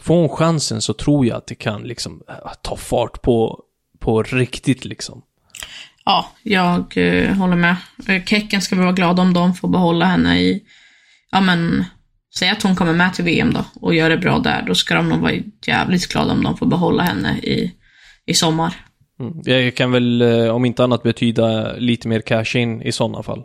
får 0.00 0.14
hon 0.14 0.28
chansen 0.28 0.82
så 0.82 0.92
tror 0.92 1.26
jag 1.26 1.36
att 1.36 1.46
det 1.46 1.54
kan 1.54 1.82
liksom 1.82 2.22
eh, 2.28 2.52
ta 2.62 2.76
fart 2.76 3.22
på 3.22 3.62
på 3.98 4.22
riktigt 4.22 4.84
liksom. 4.84 5.22
Ja, 6.04 6.26
jag 6.42 6.96
eh, 6.96 7.34
håller 7.34 7.56
med. 7.56 7.76
Eh, 8.08 8.24
Kecken 8.24 8.62
ska 8.62 8.76
vi 8.76 8.82
vara 8.82 8.92
glada 8.92 9.22
om 9.22 9.32
de 9.32 9.54
får 9.54 9.68
behålla 9.68 10.04
henne 10.04 10.40
i, 10.40 10.62
ja 11.30 11.40
men, 11.40 11.84
säg 12.38 12.48
att 12.48 12.62
hon 12.62 12.76
kommer 12.76 12.92
med 12.92 13.14
till 13.14 13.24
VM 13.24 13.52
då 13.52 13.64
och 13.80 13.94
gör 13.94 14.10
det 14.10 14.16
bra 14.16 14.38
där. 14.38 14.64
Då 14.66 14.74
ska 14.74 14.94
de 14.94 15.08
nog 15.08 15.20
vara 15.20 15.32
jävligt 15.66 16.06
glada 16.08 16.32
om 16.32 16.42
de 16.42 16.56
får 16.56 16.66
behålla 16.66 17.02
henne 17.02 17.38
i, 17.38 17.72
i 18.26 18.34
sommar. 18.34 18.74
Mm. 19.20 19.42
Det 19.42 19.70
kan 19.70 19.92
väl 19.92 20.22
eh, 20.22 20.48
om 20.48 20.64
inte 20.64 20.84
annat 20.84 21.02
betyda 21.02 21.72
lite 21.72 22.08
mer 22.08 22.20
cash 22.20 22.56
in 22.56 22.82
i 22.82 22.92
sådana 22.92 23.22
fall. 23.22 23.44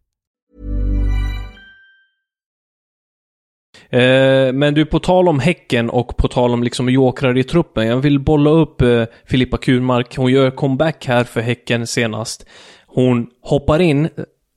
Eh, 3.91 4.53
men 4.53 4.73
du, 4.73 4.85
på 4.85 4.99
tal 4.99 5.27
om 5.27 5.39
Häcken 5.39 5.89
och 5.89 6.17
på 6.17 6.27
tal 6.27 6.53
om 6.53 6.63
liksom 6.63 6.89
jokrar 6.89 7.37
i 7.37 7.43
truppen. 7.43 7.87
Jag 7.87 7.97
vill 7.97 8.19
bolla 8.19 8.49
upp 8.49 8.81
eh, 8.81 9.03
Filippa 9.25 9.57
Kurmark. 9.57 10.17
Hon 10.17 10.31
gör 10.31 10.51
comeback 10.51 11.05
här 11.05 11.23
för 11.23 11.41
Häcken 11.41 11.87
senast. 11.87 12.45
Hon 12.87 13.27
hoppar 13.41 13.79
in. 13.79 14.09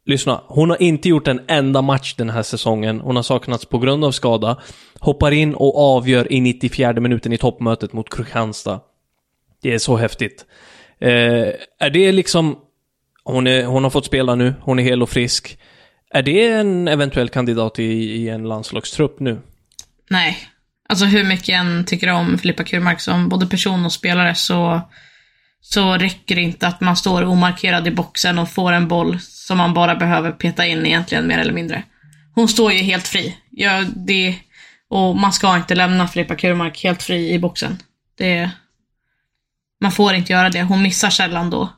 Lyssna, 0.06 0.40
hon 0.46 0.70
har 0.70 0.82
inte 0.82 1.08
gjort 1.08 1.28
en 1.28 1.40
enda 1.48 1.82
match 1.82 2.14
den 2.14 2.30
här 2.30 2.42
säsongen. 2.42 3.00
Hon 3.00 3.16
har 3.16 3.22
saknats 3.22 3.64
på 3.64 3.78
grund 3.78 4.04
av 4.04 4.10
skada. 4.10 4.56
Hoppar 5.00 5.32
in 5.32 5.54
och 5.54 5.78
avgör 5.78 6.32
i 6.32 6.40
94 6.40 6.92
minuten 6.92 7.32
i 7.32 7.38
toppmötet 7.38 7.92
mot 7.92 8.14
Kristianstad. 8.16 8.80
Det 9.62 9.74
är 9.74 9.78
så 9.78 9.96
häftigt. 9.96 10.46
Eh, 10.98 11.48
är 11.78 11.90
det 11.92 12.12
liksom... 12.12 12.56
Hon, 13.26 13.46
är, 13.46 13.64
hon 13.64 13.82
har 13.82 13.90
fått 13.90 14.04
spela 14.04 14.34
nu, 14.34 14.54
hon 14.60 14.78
är 14.78 14.82
hel 14.82 15.02
och 15.02 15.08
frisk. 15.08 15.58
Är 16.14 16.22
det 16.22 16.52
en 16.52 16.88
eventuell 16.88 17.28
kandidat 17.28 17.78
i, 17.78 17.82
i 17.82 18.28
en 18.28 18.48
landslagstrupp 18.48 19.20
nu? 19.20 19.40
Nej. 20.10 20.38
Alltså 20.88 21.04
hur 21.04 21.24
mycket 21.24 21.48
jag 21.48 21.58
än 21.58 21.84
tycker 21.84 22.12
om 22.12 22.38
Filippa 22.38 22.64
Kurmark 22.64 23.00
som 23.00 23.28
både 23.28 23.46
person 23.46 23.84
och 23.84 23.92
spelare 23.92 24.34
så, 24.34 24.80
så 25.60 25.92
räcker 25.92 26.34
det 26.34 26.42
inte 26.42 26.66
att 26.66 26.80
man 26.80 26.96
står 26.96 27.24
omarkerad 27.24 27.86
i 27.86 27.90
boxen 27.90 28.38
och 28.38 28.50
får 28.50 28.72
en 28.72 28.88
boll 28.88 29.18
som 29.20 29.58
man 29.58 29.74
bara 29.74 29.94
behöver 29.94 30.32
peta 30.32 30.66
in 30.66 30.86
egentligen, 30.86 31.26
mer 31.26 31.38
eller 31.38 31.52
mindre. 31.52 31.82
Hon 32.34 32.48
står 32.48 32.72
ju 32.72 32.78
helt 32.78 33.08
fri. 33.08 33.36
Ja, 33.50 33.84
det, 33.96 34.36
och 34.88 35.16
man 35.16 35.32
ska 35.32 35.56
inte 35.56 35.74
lämna 35.74 36.08
Filippa 36.08 36.34
Kurmark 36.34 36.84
helt 36.84 37.02
fri 37.02 37.32
i 37.32 37.38
boxen. 37.38 37.78
Det, 38.18 38.50
man 39.80 39.92
får 39.92 40.14
inte 40.14 40.32
göra 40.32 40.50
det. 40.50 40.62
Hon 40.62 40.82
missar 40.82 41.10
sällan 41.10 41.50
då. 41.50 41.72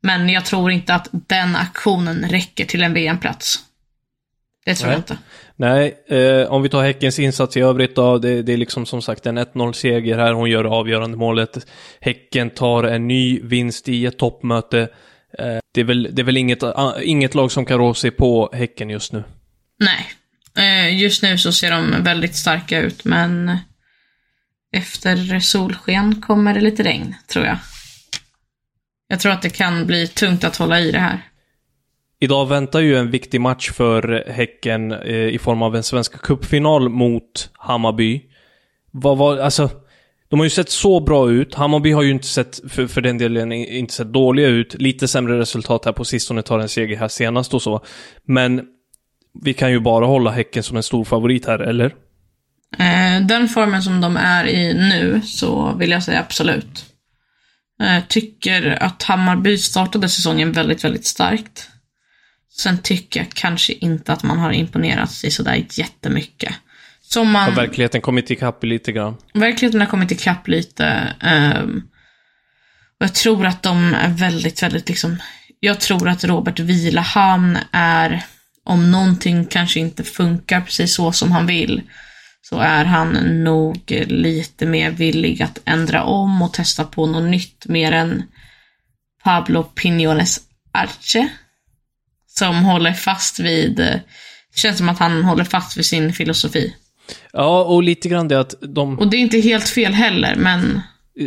Men 0.00 0.28
jag 0.28 0.44
tror 0.44 0.70
inte 0.70 0.94
att 0.94 1.08
den 1.12 1.56
aktionen 1.56 2.28
räcker 2.28 2.64
till 2.64 2.82
en 2.82 2.94
VM-plats. 2.94 3.58
Det 4.64 4.74
tror 4.74 4.88
Nej. 4.88 4.94
jag 4.94 5.00
inte. 5.00 5.18
Nej, 5.56 5.94
eh, 6.08 6.52
om 6.52 6.62
vi 6.62 6.68
tar 6.68 6.82
Häckens 6.84 7.18
insats 7.18 7.56
i 7.56 7.60
övrigt 7.60 7.96
då. 7.96 8.18
Det, 8.18 8.42
det 8.42 8.52
är 8.52 8.56
liksom 8.56 8.86
som 8.86 9.02
sagt 9.02 9.26
en 9.26 9.38
1-0-seger 9.38 10.18
här. 10.18 10.32
Hon 10.32 10.50
gör 10.50 10.64
avgörande 10.64 11.16
målet. 11.16 11.66
Häcken 12.00 12.50
tar 12.50 12.84
en 12.84 13.08
ny 13.08 13.40
vinst 13.42 13.88
i 13.88 14.06
ett 14.06 14.18
toppmöte. 14.18 14.80
Eh, 15.38 15.58
det 15.74 15.80
är 15.80 15.84
väl, 15.84 16.08
det 16.12 16.22
är 16.22 16.24
väl 16.24 16.36
inget, 16.36 16.62
ah, 16.62 17.00
inget 17.02 17.34
lag 17.34 17.52
som 17.52 17.64
kan 17.64 17.78
rå 17.78 17.94
sig 17.94 18.10
på 18.10 18.50
Häcken 18.52 18.90
just 18.90 19.12
nu. 19.12 19.24
Nej. 19.78 20.12
Eh, 20.58 20.96
Just 20.98 21.22
nu 21.22 21.38
så 21.38 21.52
ser 21.52 21.70
de 21.70 22.02
väldigt 22.02 22.36
starka 22.36 22.80
ut, 22.80 23.04
men 23.04 23.56
efter 24.72 25.40
solsken 25.40 26.20
kommer 26.20 26.54
det 26.54 26.60
lite 26.60 26.82
regn, 26.82 27.14
tror 27.32 27.46
jag. 27.46 27.58
Jag 29.08 29.20
tror 29.20 29.32
att 29.32 29.42
det 29.42 29.50
kan 29.50 29.86
bli 29.86 30.06
tungt 30.08 30.44
att 30.44 30.56
hålla 30.56 30.80
i 30.80 30.90
det 30.90 30.98
här. 30.98 31.22
Idag 32.22 32.48
väntar 32.48 32.80
ju 32.80 32.96
en 32.96 33.10
viktig 33.10 33.40
match 33.40 33.70
för 33.70 34.24
Häcken 34.28 34.92
eh, 34.92 35.14
i 35.14 35.38
form 35.38 35.62
av 35.62 35.76
en 35.76 35.82
Svenska 35.82 36.18
cupfinal 36.18 36.88
mot 36.88 37.50
Hammarby. 37.52 38.22
Vad 38.90 39.18
var, 39.18 39.38
alltså, 39.38 39.70
de 40.28 40.40
har 40.40 40.44
ju 40.44 40.50
sett 40.50 40.70
så 40.70 41.00
bra 41.00 41.30
ut. 41.30 41.54
Hammarby 41.54 41.92
har 41.92 42.02
ju 42.02 42.10
inte 42.10 42.26
sett, 42.26 42.60
för, 42.68 42.86
för 42.86 43.00
den 43.00 43.18
delen, 43.18 43.52
inte 43.52 43.94
sett 43.94 44.12
dåliga 44.12 44.46
ut. 44.46 44.74
Lite 44.74 45.08
sämre 45.08 45.38
resultat 45.38 45.84
här 45.84 45.92
på 45.92 46.04
sistone, 46.04 46.42
tar 46.42 46.58
en 46.58 46.68
seger 46.68 46.96
här 46.96 47.08
senast 47.08 47.54
och 47.54 47.62
så. 47.62 47.84
Men 48.24 48.62
vi 49.42 49.54
kan 49.54 49.70
ju 49.70 49.80
bara 49.80 50.06
hålla 50.06 50.30
Häcken 50.30 50.62
som 50.62 50.76
en 50.76 50.82
stor 50.82 51.04
favorit 51.04 51.46
här, 51.46 51.58
eller? 51.58 51.86
Eh, 52.78 53.26
Den 53.28 53.48
formen 53.48 53.82
som 53.82 54.00
de 54.00 54.16
är 54.16 54.46
i 54.46 54.74
nu 54.74 55.20
så 55.24 55.74
vill 55.78 55.90
jag 55.90 56.02
säga 56.02 56.20
absolut. 56.20 56.84
Eh, 57.82 58.04
Tycker 58.08 58.82
att 58.82 59.02
Hammarby 59.02 59.58
startade 59.58 60.08
säsongen 60.08 60.52
väldigt, 60.52 60.84
väldigt 60.84 61.06
starkt. 61.06 61.68
Sen 62.58 62.78
tycker 62.78 63.20
jag 63.20 63.30
kanske 63.30 63.72
inte 63.72 64.12
att 64.12 64.22
man 64.22 64.38
har 64.38 64.52
imponerat 64.52 65.24
i 65.24 65.30
sådär 65.30 65.66
jättemycket. 65.70 66.54
Som 67.00 67.30
man... 67.30 67.42
Har 67.44 67.52
verkligheten 67.52 68.00
kommit 68.00 68.30
ikapp 68.30 68.64
lite 68.64 68.92
grann? 68.92 69.16
Verkligheten 69.34 69.80
har 69.80 69.88
kommit 69.88 70.10
ikapp 70.10 70.48
lite. 70.48 70.84
ehm, 71.20 71.82
och 73.00 73.04
jag 73.04 73.14
tror 73.14 73.46
att 73.46 73.62
de 73.62 73.94
är 73.94 74.08
väldigt, 74.08 74.62
väldigt 74.62 74.88
liksom... 74.88 75.16
Jag 75.60 75.80
tror 75.80 76.08
att 76.08 76.24
Robert 76.24 76.58
Vilahamn 76.58 77.58
är, 77.72 78.24
om 78.64 78.90
någonting 78.90 79.44
kanske 79.44 79.80
inte 79.80 80.04
funkar 80.04 80.60
precis 80.60 80.94
så 80.94 81.12
som 81.12 81.32
han 81.32 81.46
vill, 81.46 81.82
så 82.42 82.58
är 82.58 82.84
han 82.84 83.12
nog 83.44 83.90
lite 84.06 84.66
mer 84.66 84.90
villig 84.90 85.42
att 85.42 85.58
ändra 85.64 86.02
om 86.04 86.42
och 86.42 86.52
testa 86.52 86.84
på 86.84 87.06
något 87.06 87.30
nytt 87.30 87.66
mer 87.66 87.92
än 87.92 88.22
Pablo 89.24 89.72
Piñones 89.74 90.40
Arce. 90.72 91.28
Som 92.38 92.64
håller 92.64 92.92
fast 92.92 93.40
vid, 93.40 93.76
det 93.76 94.02
känns 94.54 94.78
som 94.78 94.88
att 94.88 94.98
han 94.98 95.24
håller 95.24 95.44
fast 95.44 95.78
vid 95.78 95.86
sin 95.86 96.12
filosofi. 96.12 96.74
Ja, 97.32 97.64
och 97.64 97.82
lite 97.82 98.08
grann 98.08 98.28
det 98.28 98.40
att 98.40 98.54
de... 98.60 98.98
Och 98.98 99.10
det 99.10 99.16
är 99.16 99.20
inte 99.20 99.38
helt 99.40 99.68
fel 99.68 99.92
heller, 99.92 100.36
men 100.36 100.80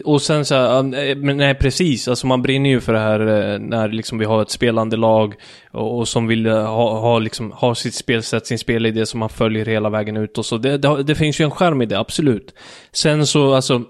Och 0.04 0.22
sen 0.22 0.46
så 0.46 0.56
här, 0.56 1.16
men 1.16 1.38
nej 1.38 1.56
precis, 1.56 2.08
alltså 2.08 2.28
man 2.28 2.42
brinner 2.42 2.70
ju 2.70 2.82
för 2.82 2.94
det 2.94 3.00
här 3.00 3.20
eh, 3.20 3.60
när 3.60 3.90
liksom 3.90 4.18
vi 4.18 4.26
har 4.26 4.42
ett 4.42 4.52
spelande 4.52 4.98
lag 4.98 5.34
och, 5.72 5.98
och 5.98 6.08
som 6.08 6.28
vill 6.28 6.46
eh, 6.46 6.54
ha, 6.54 7.00
ha, 7.00 7.20
liksom, 7.20 7.52
ha 7.52 7.76
sitt 7.76 7.96
spelsätt, 7.96 8.48
sin 8.48 8.60
spelidé 8.60 9.06
som 9.06 9.20
man 9.20 9.30
följer 9.30 9.66
hela 9.66 9.90
vägen 9.90 10.18
ut 10.18 10.38
och 10.38 10.46
så. 10.46 10.58
Det, 10.58 10.78
det, 10.78 11.04
det 11.04 11.16
finns 11.16 11.40
ju 11.40 11.46
en 11.46 11.52
skärm 11.52 11.82
i 11.82 11.86
det, 11.86 12.00
absolut. 12.00 12.54
Sen 12.92 13.28
så, 13.28 13.54
alltså, 13.54 13.82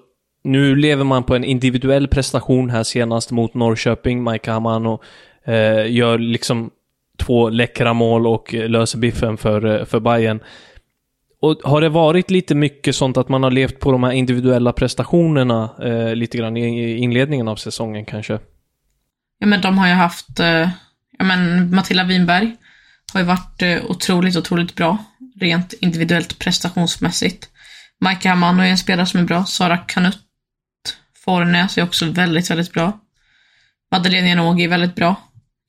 nu 0.43 0.75
lever 0.75 1.03
man 1.03 1.23
på 1.23 1.35
en 1.35 1.43
individuell 1.43 2.07
prestation 2.07 2.69
här 2.69 2.83
senast 2.83 3.31
mot 3.31 3.53
Norrköping, 3.53 4.23
Maika 4.23 4.53
Hamano 4.53 5.01
eh, 5.45 5.91
gör 5.91 6.17
liksom 6.17 6.69
två 7.17 7.49
läckra 7.49 7.93
mål 7.93 8.27
och 8.27 8.53
löser 8.53 8.97
biffen 8.97 9.37
för, 9.37 9.65
eh, 9.65 9.85
för 9.85 9.99
Bayern. 9.99 10.39
Och 11.41 11.59
har 11.63 11.81
det 11.81 11.89
varit 11.89 12.31
lite 12.31 12.55
mycket 12.55 12.95
sånt 12.95 13.17
att 13.17 13.29
man 13.29 13.43
har 13.43 13.51
levt 13.51 13.79
på 13.79 13.91
de 13.91 14.03
här 14.03 14.11
individuella 14.11 14.73
prestationerna 14.73 15.69
eh, 15.83 16.15
lite 16.15 16.37
grann 16.37 16.57
i 16.57 16.97
inledningen 16.97 17.47
av 17.47 17.55
säsongen 17.55 18.05
kanske? 18.05 18.39
Ja, 19.39 19.47
men 19.47 19.61
de 19.61 19.77
har 19.77 19.87
ju 19.87 19.93
haft, 19.93 20.39
eh, 20.39 20.69
ja 21.17 21.23
men 21.23 21.69
Matilda 21.75 22.03
Winberg 22.03 22.55
har 23.13 23.19
ju 23.19 23.25
varit 23.25 23.61
eh, 23.61 23.85
otroligt, 23.85 24.35
otroligt 24.35 24.75
bra. 24.75 24.97
Rent 25.39 25.73
individuellt 25.73 26.39
prestationsmässigt. 26.39 27.49
Maika 28.01 28.29
Hamano 28.29 28.61
är 28.61 28.67
en 28.67 28.77
spelare 28.77 29.05
som 29.05 29.19
är 29.19 29.23
bra. 29.23 29.45
Sara 29.45 29.77
Kanutt 29.77 30.19
Fornäs 31.25 31.77
är 31.77 31.83
också 31.83 32.05
väldigt, 32.05 32.51
väldigt 32.51 32.73
bra. 32.73 32.99
Madeleine 33.91 34.29
Janogy 34.29 34.63
är 34.63 34.69
väldigt 34.69 34.95
bra. 34.95 35.15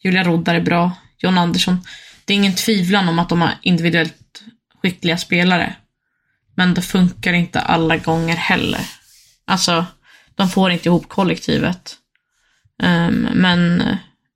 Julia 0.04 0.22
Roddar 0.22 0.54
är 0.54 0.60
bra. 0.60 0.92
John 1.18 1.38
Andersson. 1.38 1.78
Det 2.24 2.32
är 2.32 2.36
ingen 2.36 2.54
tvivlan 2.54 3.08
om 3.08 3.18
att 3.18 3.28
de 3.28 3.40
har 3.40 3.52
individuellt 3.62 4.42
skickliga 4.82 5.18
spelare. 5.18 5.76
Men 6.54 6.74
det 6.74 6.82
funkar 6.82 7.32
inte 7.32 7.60
alla 7.60 7.96
gånger 7.96 8.36
heller. 8.36 8.80
Alltså, 9.46 9.86
de 10.34 10.48
får 10.48 10.70
inte 10.70 10.88
ihop 10.88 11.08
kollektivet. 11.08 11.96
Um, 12.82 13.28
men 13.34 13.82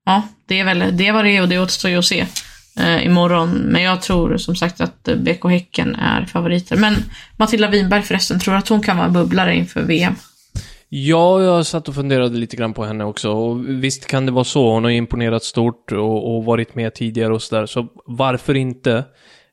ja, 0.06 0.28
det 0.46 0.60
är 0.60 0.64
väl 0.64 0.96
det 0.96 1.12
var 1.12 1.24
det 1.24 1.40
och 1.40 1.48
det 1.48 1.58
återstår 1.58 1.90
ju 1.90 1.96
att 1.96 2.04
se 2.04 2.26
uh, 2.80 3.06
imorgon. 3.06 3.50
Men 3.50 3.82
jag 3.82 4.02
tror 4.02 4.36
som 4.36 4.56
sagt 4.56 4.80
att 4.80 5.08
eh, 5.08 5.16
BK 5.16 5.44
Häcken 5.44 5.94
är 5.94 6.26
favoriter. 6.26 6.76
Men 6.76 7.04
Matilda 7.36 7.68
Winberg 7.68 8.02
förresten, 8.02 8.40
tror 8.40 8.54
att 8.54 8.68
hon 8.68 8.82
kan 8.82 8.96
vara 8.96 9.08
bubblare 9.08 9.56
inför 9.56 9.82
VM? 9.82 10.14
Ja, 10.92 11.42
jag 11.42 11.66
satt 11.66 11.88
och 11.88 11.94
funderade 11.94 12.38
lite 12.38 12.56
grann 12.56 12.74
på 12.74 12.84
henne 12.84 13.04
också. 13.04 13.30
Och 13.30 13.68
visst 13.68 14.06
kan 14.06 14.26
det 14.26 14.32
vara 14.32 14.44
så. 14.44 14.72
Hon 14.72 14.84
har 14.84 14.90
imponerat 14.90 15.44
stort 15.44 15.92
och, 15.92 16.36
och 16.36 16.44
varit 16.44 16.74
med 16.74 16.94
tidigare 16.94 17.34
och 17.34 17.42
sådär. 17.42 17.66
Så 17.66 17.86
varför 18.04 18.54
inte? 18.54 18.92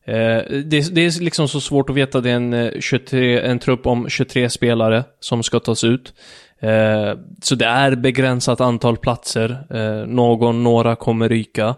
Eh, 0.06 0.41
det, 0.65 0.96
det, 0.96 1.01
är 1.01 1.24
liksom 1.24 1.48
så 1.48 1.62
svårt 1.62 1.89
att 1.89 1.96
veta. 1.96 2.22
Det 2.22 2.29
är 2.29 2.36
en, 2.36 2.53
eh, 2.53 2.72
23, 2.79 3.41
en 3.41 3.60
trupp 3.60 3.88
om 3.88 4.10
23 4.10 4.50
spelare 4.50 5.03
som 5.20 5.44
ska 5.44 5.60
tas 5.60 5.84
ut. 5.84 6.13
Eh, 6.60 7.13
så 7.41 7.56
det 7.56 7.65
är 7.65 7.96
begränsat 7.96 8.62
antal 8.62 8.98
platser. 8.98 9.65
Eh, 9.70 10.08
någon, 10.08 10.63
några 10.63 10.96
kommer 10.96 11.29
ryka. 11.29 11.75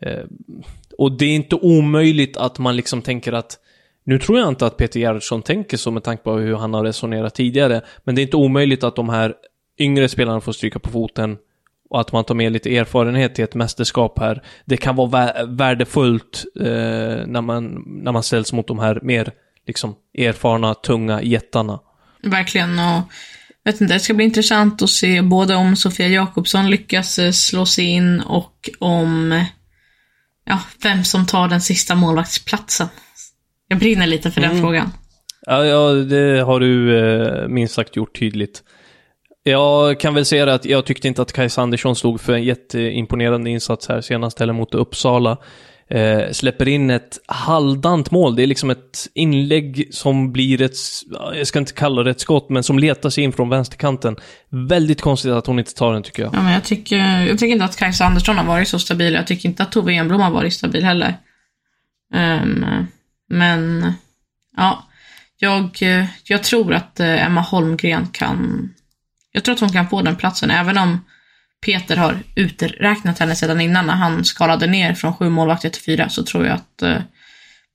Eh, 0.00 0.24
och 0.98 1.18
det 1.18 1.24
är 1.24 1.34
inte 1.34 1.56
omöjligt 1.56 2.36
att 2.36 2.58
man 2.58 2.76
liksom 2.76 3.02
tänker 3.02 3.32
att 3.32 3.58
nu 4.06 4.18
tror 4.18 4.38
jag 4.38 4.48
inte 4.48 4.66
att 4.66 4.76
Peter 4.76 5.00
Gerhardsson 5.00 5.42
tänker 5.42 5.76
så 5.76 5.90
med 5.90 6.04
tanke 6.04 6.22
på 6.22 6.32
hur 6.32 6.56
han 6.56 6.74
har 6.74 6.84
resonerat 6.84 7.34
tidigare. 7.34 7.80
Men 8.04 8.14
det 8.14 8.20
är 8.20 8.22
inte 8.22 8.36
omöjligt 8.36 8.84
att 8.84 8.96
de 8.96 9.08
här 9.08 9.34
yngre 9.78 10.08
spelarna 10.08 10.40
får 10.40 10.52
stryka 10.52 10.78
på 10.78 10.90
foten 10.90 11.36
och 11.90 12.00
att 12.00 12.12
man 12.12 12.24
tar 12.24 12.34
med 12.34 12.52
lite 12.52 12.76
erfarenhet 12.76 13.34
till 13.34 13.44
ett 13.44 13.54
mästerskap 13.54 14.18
här. 14.18 14.42
Det 14.64 14.76
kan 14.76 14.96
vara 14.96 15.46
värdefullt 15.46 16.44
eh, 16.60 17.26
när, 17.26 17.40
man, 17.40 17.84
när 17.86 18.12
man 18.12 18.22
ställs 18.22 18.52
mot 18.52 18.68
de 18.68 18.78
här 18.78 19.00
mer 19.02 19.32
liksom, 19.66 19.94
erfarna, 20.18 20.74
tunga 20.74 21.22
jättarna. 21.22 21.80
Verkligen, 22.22 22.78
och 22.78 23.02
vet 23.64 23.80
inte, 23.80 23.94
det 23.94 24.00
ska 24.00 24.14
bli 24.14 24.24
intressant 24.24 24.82
att 24.82 24.90
se 24.90 25.22
både 25.22 25.54
om 25.54 25.76
Sofia 25.76 26.08
Jakobsson 26.08 26.70
lyckas 26.70 27.18
eh, 27.18 27.30
slå 27.30 27.66
sig 27.66 27.84
in 27.84 28.20
och 28.20 28.70
om 28.78 29.44
ja, 30.44 30.60
vem 30.82 31.04
som 31.04 31.26
tar 31.26 31.48
den 31.48 31.60
sista 31.60 31.94
målvaktsplatsen. 31.94 32.88
Jag 33.68 33.78
brinner 33.78 34.06
lite 34.06 34.30
för 34.30 34.40
mm. 34.40 34.52
den 34.52 34.62
frågan. 34.62 34.90
Ja, 35.46 35.64
ja, 35.64 35.92
det 35.92 36.40
har 36.40 36.60
du 36.60 36.98
eh, 36.98 37.48
minst 37.48 37.74
sagt 37.74 37.96
gjort 37.96 38.18
tydligt. 38.18 38.62
Jag 39.42 40.00
kan 40.00 40.14
väl 40.14 40.24
säga 40.24 40.54
att 40.54 40.64
jag 40.64 40.86
tyckte 40.86 41.08
inte 41.08 41.22
att 41.22 41.32
Kajsa 41.32 41.62
Andersson 41.62 41.96
stod 41.96 42.20
för 42.20 42.32
en 42.32 42.44
jätteimponerande 42.44 43.50
insats 43.50 43.88
här 43.88 44.00
senast 44.00 44.38
heller 44.38 44.52
mot 44.52 44.74
Uppsala. 44.74 45.38
Eh, 45.90 46.32
släpper 46.32 46.68
in 46.68 46.90
ett 46.90 47.18
halvdant 47.26 48.10
mål. 48.10 48.36
Det 48.36 48.42
är 48.42 48.46
liksom 48.46 48.70
ett 48.70 49.06
inlägg 49.14 49.88
som 49.90 50.32
blir 50.32 50.62
ett, 50.62 50.76
jag 51.34 51.46
ska 51.46 51.58
inte 51.58 51.72
kalla 51.72 52.02
det 52.02 52.10
ett 52.10 52.20
skott, 52.20 52.48
men 52.50 52.62
som 52.62 52.78
letar 52.78 53.10
sig 53.10 53.24
in 53.24 53.32
från 53.32 53.48
vänsterkanten. 53.48 54.16
Väldigt 54.48 55.00
konstigt 55.00 55.32
att 55.32 55.46
hon 55.46 55.58
inte 55.58 55.74
tar 55.74 55.92
den 55.92 56.02
tycker 56.02 56.22
jag. 56.22 56.34
Ja, 56.34 56.42
men 56.42 56.52
jag 56.52 56.64
tycker, 56.64 56.96
jag 57.26 57.38
tycker 57.38 57.52
inte 57.52 57.64
att 57.64 57.76
Kajsa 57.76 58.04
Andersson 58.04 58.36
har 58.36 58.44
varit 58.44 58.68
så 58.68 58.78
stabil. 58.78 59.14
Jag 59.14 59.26
tycker 59.26 59.48
inte 59.48 59.62
att 59.62 59.72
Tove 59.72 59.92
Enblom 59.92 60.20
har 60.20 60.30
varit 60.30 60.52
stabil 60.52 60.84
heller. 60.84 61.16
Um, 62.14 62.64
men, 63.28 63.92
ja. 64.56 64.82
Jag, 65.38 65.82
eh, 65.82 66.06
jag 66.24 66.42
tror 66.42 66.74
att 66.74 67.00
eh, 67.00 67.26
Emma 67.26 67.40
Holmgren 67.40 68.06
kan... 68.06 68.68
Jag 69.32 69.44
tror 69.44 69.54
att 69.54 69.60
hon 69.60 69.72
kan 69.72 69.88
få 69.88 70.02
den 70.02 70.16
platsen, 70.16 70.50
även 70.50 70.78
om 70.78 71.04
Peter 71.66 71.96
har 71.96 72.22
uträknat 72.34 73.18
henne 73.18 73.36
sedan 73.36 73.60
innan 73.60 73.86
när 73.86 73.94
han 73.94 74.24
skalade 74.24 74.66
ner 74.66 74.94
från 74.94 75.14
sju 75.14 75.28
målvakter 75.28 75.68
till 75.68 75.82
fyra 75.82 76.08
så 76.08 76.22
tror 76.22 76.46
jag 76.46 76.54
att 76.54 76.82
eh, 76.82 76.98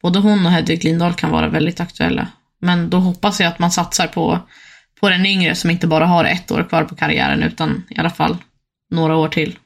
både 0.01 0.20
hon 0.20 0.46
och 0.46 0.51
Hedvig 0.51 0.84
Lindahl 0.84 1.13
kan 1.13 1.29
vara 1.29 1.50
väldigt 1.50 1.79
aktuella. 1.79 2.27
Men 2.60 2.89
då 2.89 2.98
hoppas 2.98 3.39
jag 3.39 3.48
att 3.48 3.60
man 3.60 3.72
satsar 3.72 4.08
på, 4.08 4.39
på 5.00 5.10
den 5.10 5.25
yngre 5.25 5.55
som 5.55 5.70
inte 5.70 5.87
bara 5.87 6.05
har 6.05 6.25
ett 6.25 6.51
år 6.51 6.64
kvar 6.70 6.83
på 6.83 6.96
karriären 6.96 7.44
utan 7.44 7.83
i 7.90 8.00
alla 8.00 8.09
fall 8.09 8.37
några 8.92 9.16
år 9.16 9.27
till. 9.27 9.57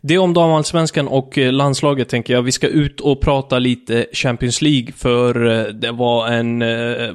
Det 0.00 0.18
om 0.18 0.34
damallsvenskan 0.34 1.08
och 1.08 1.38
eh, 1.38 1.52
landslaget 1.52 2.08
tänker 2.08 2.34
jag. 2.34 2.42
Vi 2.42 2.52
ska 2.52 2.66
ut 2.66 3.00
och 3.00 3.20
prata 3.20 3.58
lite 3.58 4.06
Champions 4.12 4.62
League 4.62 4.92
för 4.92 5.46
eh, 5.46 5.64
det 5.64 5.90
var 5.90 6.28
en, 6.28 6.62
eh, 6.62 7.14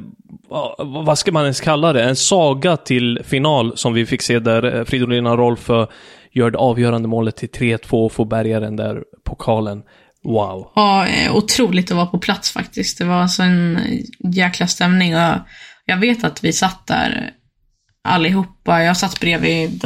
vad 1.06 1.17
ska 1.17 1.32
man 1.32 1.43
ens 1.43 1.62
kalla 1.62 1.93
det? 1.93 2.04
En 2.04 2.15
saga 2.15 2.78
till 2.78 3.19
final 3.24 3.78
som 3.78 3.93
vi 3.93 4.06
fick 4.06 4.22
se 4.22 4.39
där 4.39 4.86
Fridolina 4.86 5.36
Rolf 5.36 5.69
gör 6.32 6.52
det 6.52 6.58
avgörande 6.58 7.08
målet 7.08 7.36
till 7.36 7.50
3-2 7.50 8.06
och 8.06 8.12
får 8.12 8.26
bärga 8.26 8.60
den 8.60 8.76
där 8.76 9.04
pokalen. 9.24 9.84
Wow. 10.24 10.72
Ja, 10.76 11.08
otroligt 11.34 11.91
att 11.91 11.98
vara 11.98 12.06
på 12.06 12.19
plats 12.19 12.52
faktiskt. 12.52 12.98
Det 12.98 13.06
var 13.06 13.15
alltså 13.15 13.43
en 13.43 13.80
jäkla 14.34 14.67
stämning 14.67 15.15
och 15.15 15.34
jag 15.86 15.98
vet 15.98 16.24
att 16.24 16.43
vi 16.43 16.54
satt 16.54 16.88
där 16.88 17.32
allihopa. 18.04 18.84
Jag 18.84 18.98
satt 18.98 19.19
bredvid 19.19 19.86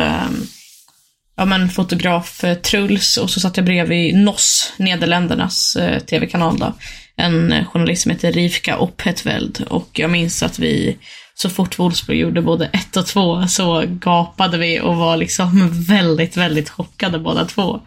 ja, 1.38 1.46
men, 1.46 1.70
fotograf 1.70 2.44
eh, 2.44 2.58
Truls 2.58 3.18
och 3.18 3.30
så 3.30 3.40
satt 3.40 3.58
jag 3.58 3.66
bredvid 3.66 4.16
NOS, 4.16 4.74
Nederländernas 4.78 5.76
eh, 5.76 6.00
tv-kanal 6.00 6.60
då. 6.60 6.74
En 7.16 7.52
eh, 7.52 7.66
journalist 7.66 8.02
som 8.04 8.12
heter 8.12 8.32
Rivka 8.32 8.78
Oppetveld 8.78 9.66
och 9.70 9.90
jag 9.94 10.10
minns 10.10 10.44
att 10.44 10.60
vi 10.60 10.98
så 11.34 11.50
fort 11.50 11.80
Wolfsburg 11.80 12.20
gjorde 12.20 12.42
både 12.42 12.66
ett 12.66 12.98
och 12.98 13.08
två 13.08 13.48
så 13.48 13.84
gapade 13.88 14.58
vi 14.58 14.80
och 14.82 14.96
var 14.96 15.18
liksom 15.18 15.70
väldigt, 15.88 16.38
väldigt 16.38 16.70
chockade 16.70 17.20
båda 17.20 17.46
två. 17.46 17.82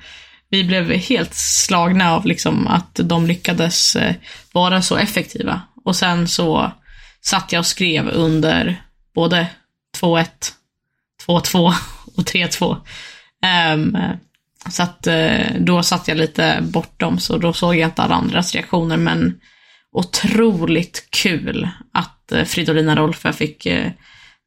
Vi 0.50 0.64
blev 0.64 0.90
helt 0.92 1.34
slagna 1.34 2.12
av 2.12 2.26
liksom 2.26 2.66
att 2.66 2.94
de 2.94 3.26
lyckades 3.26 3.96
eh, 3.96 4.14
vara 4.52 4.82
så 4.82 4.96
effektiva. 4.96 5.62
Och 5.84 5.96
sen 5.96 6.28
så 6.28 6.72
satt 7.20 7.52
jag 7.52 7.60
och 7.60 7.66
skrev 7.66 8.08
under 8.08 8.82
både 9.14 9.46
2-1, 10.00 10.26
2-2 11.26 11.74
och 12.16 12.24
3-2. 12.24 12.76
Um, 13.74 13.96
så 14.70 14.82
att 14.82 15.06
uh, 15.06 15.60
då 15.60 15.82
satt 15.82 16.08
jag 16.08 16.16
lite 16.16 16.58
bortom, 16.62 17.18
så 17.18 17.38
då 17.38 17.52
såg 17.52 17.76
jag 17.76 17.88
inte 17.88 18.02
alla 18.02 18.14
andras 18.14 18.54
reaktioner, 18.54 18.96
men 18.96 19.40
otroligt 19.92 21.08
kul 21.10 21.68
att 21.92 22.32
uh, 22.34 22.44
Fridolina 22.44 22.96
Rolfö 22.96 23.32
fick, 23.32 23.66
uh, 23.66 23.88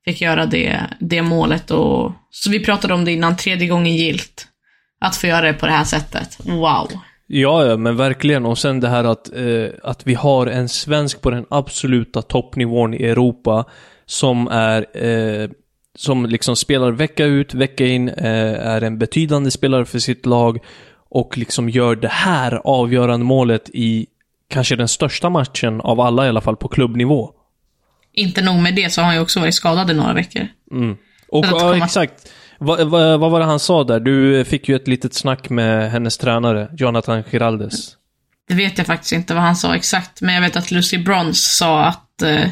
fick 0.05 0.21
göra 0.21 0.45
det, 0.45 0.79
det 0.99 1.21
målet. 1.21 1.71
Och, 1.71 2.11
så 2.29 2.49
vi 2.49 2.59
pratade 2.59 2.93
om 2.93 3.05
det 3.05 3.11
innan, 3.11 3.37
tredje 3.37 3.67
gången 3.67 3.95
gilt. 3.95 4.47
Att 5.01 5.15
få 5.15 5.27
göra 5.27 5.45
det 5.45 5.53
på 5.53 5.65
det 5.65 5.71
här 5.71 5.83
sättet. 5.83 6.37
Wow. 6.45 6.91
Ja, 7.27 7.65
ja, 7.65 7.77
men 7.77 7.95
verkligen. 7.95 8.45
Och 8.45 8.57
sen 8.57 8.79
det 8.79 8.89
här 8.89 9.03
att, 9.03 9.35
eh, 9.35 9.67
att 9.83 10.07
vi 10.07 10.13
har 10.13 10.47
en 10.47 10.69
svensk 10.69 11.21
på 11.21 11.29
den 11.29 11.45
absoluta 11.49 12.21
toppnivån 12.21 12.93
i 12.93 13.03
Europa 13.03 13.65
som 14.05 14.47
är 14.47 15.05
eh, 15.05 15.49
som 15.95 16.25
liksom 16.25 16.55
spelar 16.55 16.91
vecka 16.91 17.25
ut, 17.25 17.53
vecka 17.53 17.85
in, 17.85 18.09
eh, 18.09 18.67
är 18.67 18.81
en 18.81 18.97
betydande 18.97 19.51
spelare 19.51 19.85
för 19.85 19.99
sitt 19.99 20.25
lag 20.25 20.59
och 21.09 21.37
liksom 21.37 21.69
gör 21.69 21.95
det 21.95 22.11
här 22.11 22.61
avgörande 22.63 23.25
målet 23.25 23.69
i 23.73 24.07
kanske 24.49 24.75
den 24.75 24.87
största 24.87 25.29
matchen 25.29 25.81
av 25.81 25.99
alla 25.99 26.25
i 26.25 26.29
alla 26.29 26.41
fall 26.41 26.57
på 26.57 26.67
klubbnivå. 26.67 27.31
Inte 28.13 28.41
nog 28.41 28.61
med 28.61 28.75
det 28.75 28.93
så 28.93 29.01
har 29.01 29.05
han 29.05 29.15
ju 29.15 29.21
också 29.21 29.39
varit 29.39 29.55
skadad 29.55 29.91
i 29.91 29.93
några 29.93 30.13
veckor. 30.13 30.47
Mm. 30.71 30.97
Och 31.27 31.45
ja, 31.45 31.59
komma... 31.59 31.85
exakt. 31.85 32.31
Vad, 32.59 32.89
vad, 32.89 33.19
vad, 33.19 33.31
var 33.31 33.39
det 33.39 33.45
han 33.45 33.59
sa 33.59 33.83
där? 33.83 33.99
Du 33.99 34.45
fick 34.45 34.69
ju 34.69 34.75
ett 34.75 34.87
litet 34.87 35.13
snack 35.13 35.49
med 35.49 35.91
hennes 35.91 36.17
tränare, 36.17 36.69
Jonathan 36.77 37.23
Giraldes. 37.23 37.95
Det 38.47 38.53
vet 38.53 38.77
jag 38.77 38.87
faktiskt 38.87 39.13
inte 39.13 39.33
vad 39.33 39.43
han 39.43 39.55
sa 39.55 39.75
exakt, 39.75 40.21
men 40.21 40.35
jag 40.35 40.41
vet 40.41 40.55
att 40.55 40.71
Lucy 40.71 40.97
Bronze 40.97 41.49
sa 41.49 41.83
att 41.83 42.21
eh, 42.21 42.49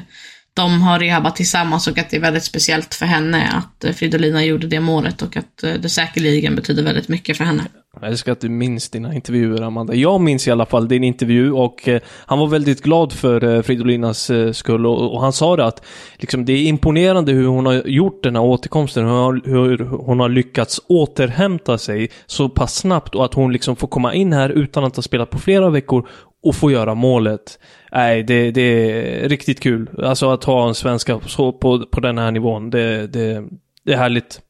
de 0.54 0.82
har 0.82 1.00
rehabat 1.00 1.36
tillsammans 1.36 1.88
och 1.88 1.98
att 1.98 2.10
det 2.10 2.18
är 2.18 2.22
väldigt 2.22 2.44
speciellt 2.44 2.94
för 2.94 3.06
henne 3.06 3.50
att 3.54 3.84
eh, 3.84 3.94
Fridolina 3.94 4.46
gjorde 4.46 4.68
det 4.68 4.80
målet 4.80 5.22
och 5.22 5.38
att 5.38 5.64
eh, 5.64 5.74
det 5.74 5.90
säkerligen 5.90 6.56
betyder 6.56 6.84
väldigt 6.84 7.08
mycket 7.08 7.38
för 7.38 7.44
henne. 7.44 7.64
Jag 8.02 8.10
älskar 8.10 8.32
att 8.32 8.42
du 8.42 8.50
minns 8.50 8.90
dina 8.90 9.14
intervjuer, 9.14 9.62
Amanda. 9.62 9.96
Jag 9.96 10.22
minns 10.22 10.48
i 10.48 10.52
alla 10.52 10.66
fall 10.66 10.88
din 10.88 11.04
intervju 11.04 11.52
och 11.52 11.88
eh, 11.88 12.02
han 12.26 12.40
var 12.40 12.48
väldigt 12.48 12.82
glad 12.82 13.14
för 13.14 13.44
eh, 13.44 13.62
Fridolinas 13.62 14.30
eh, 14.30 14.52
skull 14.52 14.86
och, 14.86 15.14
och, 15.14 15.22
han 15.22 15.34
sa 15.34 15.56
det 15.56 15.66
att 15.66 15.86
liksom, 16.18 16.46
det 16.46 16.54
är 16.54 16.68
imponerande 16.68 17.32
hur 17.32 17.48
hon 17.48 17.66
har 17.66 17.74
gjort 17.74 18.24
den 18.24 18.36
här 18.36 18.44
återkomsten, 18.44 19.06
hur, 19.06 19.12
hon, 19.12 19.42
hur 19.46 19.78
hon 19.78 20.20
har 20.20 20.30
lyckats 20.30 20.82
återhämta 20.88 21.78
sig 21.78 22.10
så 22.26 22.50
pass 22.50 22.76
snabbt 22.76 23.16
och 23.16 23.26
att 23.26 23.34
hon 23.34 23.54
liksom 23.54 23.76
får 23.76 23.88
komma 23.88 24.14
in 24.14 24.34
här 24.34 24.50
utan 24.50 24.84
att 24.84 24.96
ha 24.96 25.04
spelat 25.04 25.30
på 25.30 25.40
flera 25.40 25.70
veckor 25.70 26.08
och 26.44 26.56
få 26.56 26.72
göra 26.72 26.96
målet. 26.96 27.60
Nej, 27.92 28.24
det, 28.24 28.52
det 28.52 28.62
är 28.62 29.30
riktigt 29.30 29.60
kul. 29.60 29.90
Alltså 30.04 30.32
att 30.32 30.44
ha 30.44 30.68
en 30.68 30.76
svenska 30.76 31.20
på, 31.20 31.54
på, 31.54 31.86
på 31.86 32.00
den 32.00 32.18
här 32.18 32.32
nivån, 32.32 32.70
det, 32.70 33.08
det, 33.08 33.44
det 33.86 33.94
är 33.94 33.98
härligt. 33.98 34.42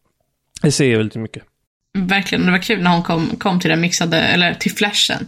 Det 0.61 0.71
ser 0.71 0.91
jag 0.91 0.97
väldigt 0.97 1.21
mycket. 1.21 1.43
Verkligen, 1.93 2.45
det 2.45 2.51
var 2.51 2.61
kul 2.61 2.81
när 2.81 2.91
hon 2.91 3.03
kom, 3.03 3.27
kom 3.27 3.59
till 3.59 3.69
den 3.69 3.81
mixade, 3.81 4.17
eller 4.17 4.53
till 4.53 4.71
flashen, 4.71 5.27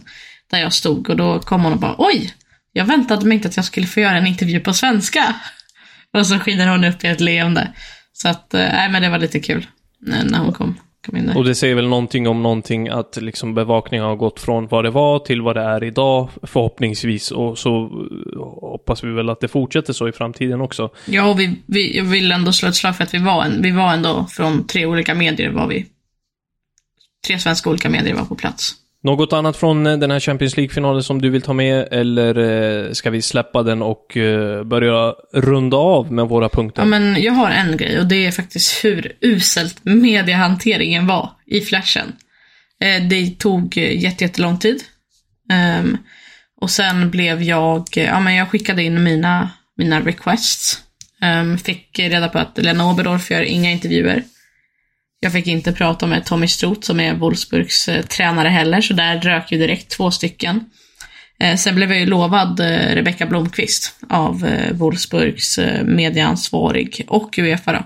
där 0.50 0.58
jag 0.58 0.72
stod 0.72 1.10
och 1.10 1.16
då 1.16 1.38
kom 1.38 1.64
hon 1.64 1.72
och 1.72 1.78
bara 1.78 1.94
oj, 1.98 2.34
jag 2.72 2.84
väntade 2.84 3.26
mig 3.26 3.36
inte 3.36 3.48
att 3.48 3.56
jag 3.56 3.64
skulle 3.64 3.86
få 3.86 4.00
göra 4.00 4.18
en 4.18 4.26
intervju 4.26 4.60
på 4.60 4.72
svenska. 4.72 5.34
Och 6.12 6.26
så 6.26 6.38
skiner 6.38 6.68
hon 6.68 6.84
upp 6.84 7.04
i 7.04 7.06
ett 7.06 7.20
leende. 7.20 7.72
Så 8.12 8.28
att, 8.28 8.54
eh, 8.54 8.60
nej 8.60 8.88
men 8.88 9.02
det 9.02 9.08
var 9.08 9.18
lite 9.18 9.40
kul 9.40 9.66
när 9.98 10.38
hon 10.38 10.52
kom 10.52 10.78
minne. 11.12 11.34
Och 11.34 11.44
det 11.44 11.54
säger 11.54 11.74
väl 11.74 11.88
någonting 11.88 12.28
om 12.28 12.42
någonting 12.42 12.88
att 12.88 13.16
liksom 13.16 13.54
bevakningen 13.54 14.06
har 14.06 14.16
gått 14.16 14.40
från 14.40 14.66
vad 14.66 14.84
det 14.84 14.90
var 14.90 15.18
till 15.18 15.42
vad 15.42 15.56
det 15.56 15.62
är 15.62 15.84
idag 15.84 16.28
förhoppningsvis. 16.42 17.30
Och 17.30 17.58
så 17.58 17.84
eh, 17.84 18.40
hoppas 18.60 19.04
vi 19.04 19.12
väl 19.12 19.30
att 19.30 19.40
det 19.40 19.48
fortsätter 19.48 19.92
så 19.92 20.08
i 20.08 20.12
framtiden 20.12 20.60
också. 20.60 20.90
Ja, 21.06 21.30
och 21.30 21.40
vi, 21.40 21.56
vi 21.66 21.96
jag 21.96 22.04
vill 22.04 22.32
ändå 22.32 22.52
slå 22.52 22.68
ett 22.68 22.76
slag 22.76 22.96
för 22.96 23.04
att 23.04 23.14
vi 23.14 23.18
var, 23.18 23.44
en, 23.44 23.62
vi 23.62 23.70
var 23.70 23.92
ändå 23.92 24.26
från 24.30 24.66
tre 24.66 24.86
olika 24.86 25.14
medier 25.14 25.50
var 25.50 25.68
vi. 25.68 25.86
Tre 27.26 27.38
svenska 27.38 27.70
olika 27.70 27.90
medier 27.90 28.14
var 28.14 28.24
på 28.24 28.34
plats. 28.34 28.83
Något 29.04 29.32
annat 29.32 29.56
från 29.56 29.86
eh, 29.86 29.98
den 29.98 30.10
här 30.10 30.20
Champions 30.20 30.56
League-finalen 30.56 31.02
som 31.02 31.22
du 31.22 31.30
vill 31.30 31.42
ta 31.42 31.52
med 31.52 31.88
eller 31.90 32.38
eh, 32.38 32.92
ska 32.92 33.10
vi 33.10 33.22
släppa 33.22 33.62
den 33.62 33.82
och 33.82 34.16
eh, 34.16 34.64
börja 34.64 35.14
runda 35.32 35.76
av 35.76 36.12
med 36.12 36.28
våra 36.28 36.48
punkter? 36.48 36.82
Ja, 36.82 36.86
men 36.86 37.22
jag 37.22 37.32
har 37.32 37.50
en 37.50 37.76
grej 37.76 37.98
och 37.98 38.06
det 38.06 38.26
är 38.26 38.30
faktiskt 38.32 38.84
hur 38.84 39.12
uselt 39.20 39.80
mediehanteringen 39.82 41.06
var 41.06 41.30
i 41.46 41.60
flashen. 41.60 42.12
Det 43.10 43.38
tog 43.38 43.76
jättelång 43.76 44.58
tid. 44.58 44.82
Ehm, 45.52 45.98
och 46.60 46.70
sen 46.70 47.10
blev 47.10 47.42
jag, 47.42 47.88
ja 47.94 48.20
men 48.20 48.34
jag 48.34 48.50
skickade 48.50 48.82
in 48.82 49.02
mina, 49.02 49.50
mina 49.76 50.00
requests. 50.00 50.78
Ehm, 51.22 51.58
fick 51.58 51.98
reda 51.98 52.28
på 52.28 52.38
att 52.38 52.58
Lena 52.58 52.90
Oberdorf 52.90 53.30
gör 53.30 53.42
inga 53.42 53.70
intervjuer. 53.70 54.22
Jag 55.20 55.32
fick 55.32 55.46
inte 55.46 55.72
prata 55.72 56.06
med 56.06 56.24
Tommy 56.24 56.48
Stroth 56.48 56.80
som 56.80 57.00
är 57.00 57.14
Wolfsburgs 57.14 57.88
eh, 57.88 58.02
tränare 58.02 58.48
heller, 58.48 58.80
så 58.80 58.94
där 58.94 59.20
rök 59.20 59.52
ju 59.52 59.58
direkt 59.58 59.90
två 59.90 60.10
stycken. 60.10 60.64
Eh, 61.40 61.56
sen 61.56 61.74
blev 61.74 61.90
jag 61.90 62.00
ju 62.00 62.06
lovad 62.06 62.60
eh, 62.60 62.94
Rebecka 62.94 63.26
Blomqvist 63.26 63.94
av 64.08 64.46
eh, 64.46 64.72
Wolfsburgs 64.72 65.58
eh, 65.58 65.84
medieansvarig 65.84 67.04
och 67.08 67.38
Uefa 67.38 67.72
då. 67.72 67.84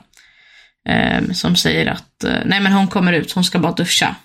Ehm, 0.88 1.34
som 1.34 1.56
säger 1.56 1.86
att, 1.86 2.24
eh, 2.24 2.40
nej 2.44 2.60
men 2.60 2.72
hon 2.72 2.88
kommer 2.88 3.12
ut, 3.12 3.32
hon 3.32 3.44
ska 3.44 3.58
bara 3.58 3.72
duscha. 3.72 4.16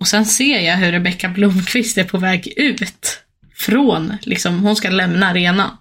Och 0.00 0.08
sen 0.08 0.26
ser 0.26 0.60
jag 0.60 0.76
hur 0.76 0.92
Rebecka 0.92 1.28
Blomqvist 1.28 1.98
är 1.98 2.04
på 2.04 2.18
väg 2.18 2.52
ut. 2.56 3.20
Från, 3.56 4.16
liksom, 4.22 4.62
hon 4.62 4.76
ska 4.76 4.90
lämna 4.90 5.26
arenan. 5.26 5.76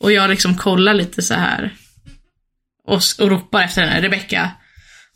Och 0.00 0.12
jag 0.12 0.30
liksom 0.30 0.56
kollar 0.56 0.94
lite 0.94 1.22
så 1.22 1.34
här. 1.34 1.74
Och, 2.84 3.00
och 3.20 3.30
ropar 3.30 3.62
efter 3.62 3.82
henne, 3.82 4.02
Rebecka. 4.02 4.50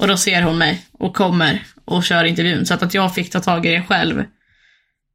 Och 0.01 0.09
då 0.09 0.17
ser 0.17 0.43
hon 0.43 0.59
mig 0.59 0.85
och 0.93 1.17
kommer 1.17 1.63
och 1.85 2.05
kör 2.05 2.25
intervjun. 2.25 2.67
Så 2.67 2.75
att, 2.75 2.83
att 2.83 2.95
jag 2.95 3.15
fick 3.15 3.31
ta 3.31 3.41
tag 3.41 3.67
i 3.67 3.71
det 3.71 3.83
själv. 3.83 4.25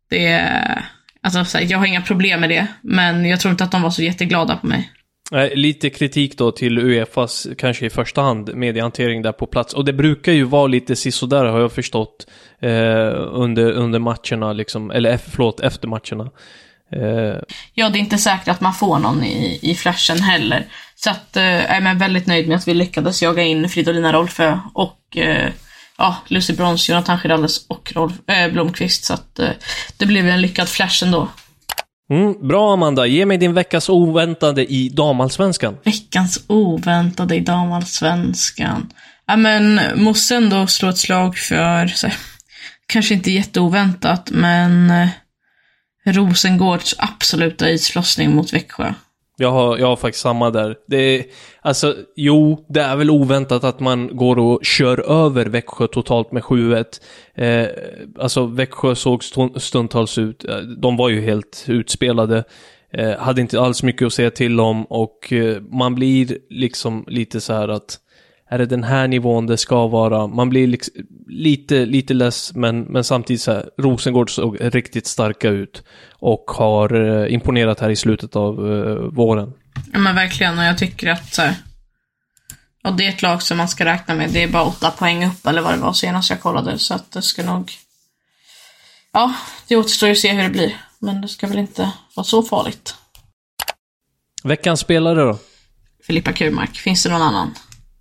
Det 0.09 0.27
är, 0.27 0.85
alltså 1.21 1.45
så 1.45 1.57
här, 1.57 1.65
jag 1.69 1.77
har 1.77 1.85
inga 1.85 2.01
problem 2.01 2.39
med 2.39 2.49
det. 2.49 2.67
Men 2.81 3.25
jag 3.25 3.39
tror 3.39 3.51
inte 3.51 3.63
att 3.63 3.71
de 3.71 3.81
var 3.81 3.89
så 3.89 4.03
jätteglada 4.03 4.57
på 4.57 4.67
mig. 4.67 4.91
Eh, 5.33 5.55
lite 5.55 5.89
kritik 5.89 6.37
då 6.37 6.51
till 6.51 6.77
Uefas, 6.77 7.47
kanske 7.57 7.85
i 7.85 7.89
första 7.89 8.21
hand, 8.21 8.55
mediehantering 8.55 9.21
där 9.21 9.31
på 9.31 9.47
plats. 9.47 9.73
Och 9.73 9.85
det 9.85 9.93
brukar 9.93 10.31
ju 10.31 10.43
vara 10.43 10.67
lite 10.67 10.95
sisådär 10.95 11.45
har 11.45 11.59
jag 11.59 11.71
förstått. 11.71 12.27
Eh, 12.59 13.13
under, 13.31 13.71
under 13.71 13.99
matcherna 13.99 14.53
liksom, 14.53 14.91
eller 14.91 15.11
eh, 15.11 15.19
förlåt, 15.27 15.59
efter 15.59 15.87
matcherna. 15.87 16.31
Eh, 16.95 17.39
Ja, 17.73 17.89
det 17.89 17.97
är 17.97 17.99
inte 17.99 18.17
säkert 18.17 18.47
att 18.47 18.61
man 18.61 18.73
får 18.73 18.99
någon 18.99 19.23
i, 19.23 19.59
i 19.61 19.75
flashen 19.75 20.19
heller. 20.21 20.65
Så 20.95 21.09
att, 21.09 21.37
eh, 21.37 21.43
jag 21.43 21.75
är 21.77 21.95
väldigt 21.95 22.27
nöjd 22.27 22.47
med 22.47 22.57
att 22.57 22.67
vi 22.67 22.73
lyckades 22.73 23.21
jaga 23.21 23.43
in 23.43 23.69
Fridolina 23.69 24.13
Rolfö 24.13 24.59
och 24.73 25.17
eh, 25.17 25.51
ja, 25.97 26.15
Lucy 26.27 26.53
Brons, 26.53 26.89
Jonathan 26.89 27.19
Giraldes 27.19 27.67
och 27.67 27.91
Rolf, 27.95 28.13
eh, 28.29 28.51
Blomqvist. 28.51 29.03
Så 29.05 29.13
att 29.13 29.39
eh, 29.39 29.49
det 29.97 30.05
blev 30.05 30.27
en 30.27 30.41
lyckad 30.41 30.69
flash 30.69 31.03
ändå. 31.03 31.27
mm, 32.09 32.47
bra 32.47 32.73
Amanda, 32.73 33.05
ge 33.05 33.25
mig 33.25 33.37
din 33.37 33.53
veckas 33.53 33.89
oväntade 33.89 34.65
i 34.73 34.89
damallsvenskan. 34.89 35.77
Veckans 35.83 36.43
oväntade 36.47 37.35
i 37.35 37.39
damallsvenskan. 37.39 38.89
Ja, 39.27 39.35
men 39.35 39.81
måste 39.95 40.35
ändå 40.35 40.67
slå 40.67 40.89
ett 40.89 40.97
slag 40.97 41.37
för, 41.37 41.55
här, 41.55 42.13
kanske 42.87 43.13
inte 43.13 43.31
jätteoväntat, 43.31 44.29
men 44.31 44.91
eh, 44.91 45.07
Rosengårds 46.05 46.95
absoluta 46.97 47.69
islossning 47.69 48.35
mot 48.35 48.53
Växjö. 48.53 48.93
Jag 49.37 49.51
har, 49.51 49.77
jag 49.77 49.87
har 49.87 49.95
faktiskt 49.95 50.23
samma 50.23 50.49
där. 50.49 50.75
Det 50.87 50.97
är, 50.97 51.25
alltså, 51.61 51.95
jo, 52.15 52.65
det 52.69 52.81
är 52.81 52.95
väl 52.95 53.09
oväntat 53.09 53.63
att 53.63 53.79
man 53.79 54.17
går 54.17 54.39
och 54.39 54.65
kör 54.65 55.25
över 55.25 55.45
Växjö 55.45 55.87
totalt 55.87 56.31
med 56.31 56.43
7-1. 56.43 56.85
Eh, 57.35 57.67
alltså, 58.19 58.45
Växjö 58.45 58.95
såg 58.95 59.23
stundtals 59.55 60.17
ut, 60.17 60.45
eh, 60.45 60.57
de 60.57 60.97
var 60.97 61.09
ju 61.09 61.21
helt 61.21 61.65
utspelade. 61.67 62.43
Eh, 62.93 63.17
hade 63.17 63.41
inte 63.41 63.61
alls 63.61 63.83
mycket 63.83 64.05
att 64.05 64.13
säga 64.13 64.31
till 64.31 64.59
om 64.59 64.85
och 64.85 65.33
eh, 65.33 65.61
man 65.61 65.95
blir 65.95 66.37
liksom 66.49 67.05
lite 67.07 67.41
så 67.41 67.53
här 67.53 67.67
att 67.67 67.99
är 68.49 68.57
det 68.57 68.65
den 68.65 68.83
här 68.83 69.07
nivån 69.07 69.47
det 69.47 69.57
ska 69.57 69.87
vara? 69.87 70.27
Man 70.27 70.49
blir 70.49 70.67
liksom, 70.67 70.93
lite, 71.27 71.85
lite 71.85 72.13
less, 72.13 72.55
men, 72.55 72.81
men 72.81 73.03
samtidigt 73.03 73.41
så 73.41 73.51
här, 73.51 73.69
Rosengård 73.77 74.35
såg 74.35 74.57
riktigt 74.59 75.07
starka 75.07 75.49
ut 75.49 75.83
och 76.11 76.43
har 76.47 76.93
eh, 76.93 77.33
imponerat 77.33 77.79
här 77.79 77.89
i 77.89 77.95
slutet 77.95 78.35
av 78.35 78.73
eh, 78.73 78.95
våren. 78.95 79.53
Ja 79.93 79.99
men 79.99 80.15
verkligen, 80.15 80.57
och 80.57 80.63
jag 80.63 80.77
tycker 80.77 81.09
att 81.09 81.37
här, 81.37 81.55
och 82.83 82.93
det 82.93 83.05
är 83.05 83.09
ett 83.09 83.21
lag 83.21 83.41
som 83.41 83.57
man 83.57 83.67
ska 83.67 83.85
räkna 83.85 84.15
med. 84.15 84.29
Det 84.29 84.43
är 84.43 84.47
bara 84.47 84.63
åtta 84.63 84.91
poäng 84.91 85.25
upp 85.25 85.47
eller 85.47 85.61
vad 85.61 85.73
det 85.73 85.79
var 85.79 85.93
senast 85.93 86.29
jag 86.29 86.41
kollade. 86.41 86.79
Så 86.79 86.93
att 86.93 87.11
det 87.11 87.21
ska 87.21 87.43
nog... 87.43 87.71
Ja, 89.13 89.33
det 89.67 89.75
återstår 89.75 90.07
ju 90.07 90.13
att 90.13 90.19
se 90.19 90.33
hur 90.33 90.43
det 90.43 90.49
blir. 90.49 90.77
Men 90.99 91.21
det 91.21 91.27
ska 91.27 91.47
väl 91.47 91.57
inte 91.57 91.91
vara 92.15 92.23
så 92.23 92.43
farligt. 92.43 92.95
Veckans 94.43 94.79
spelare 94.79 95.23
då? 95.23 95.37
Filippa 96.07 96.33
Kurmark, 96.33 96.77
finns 96.77 97.03
det 97.03 97.09
någon 97.09 97.21
annan? 97.21 97.55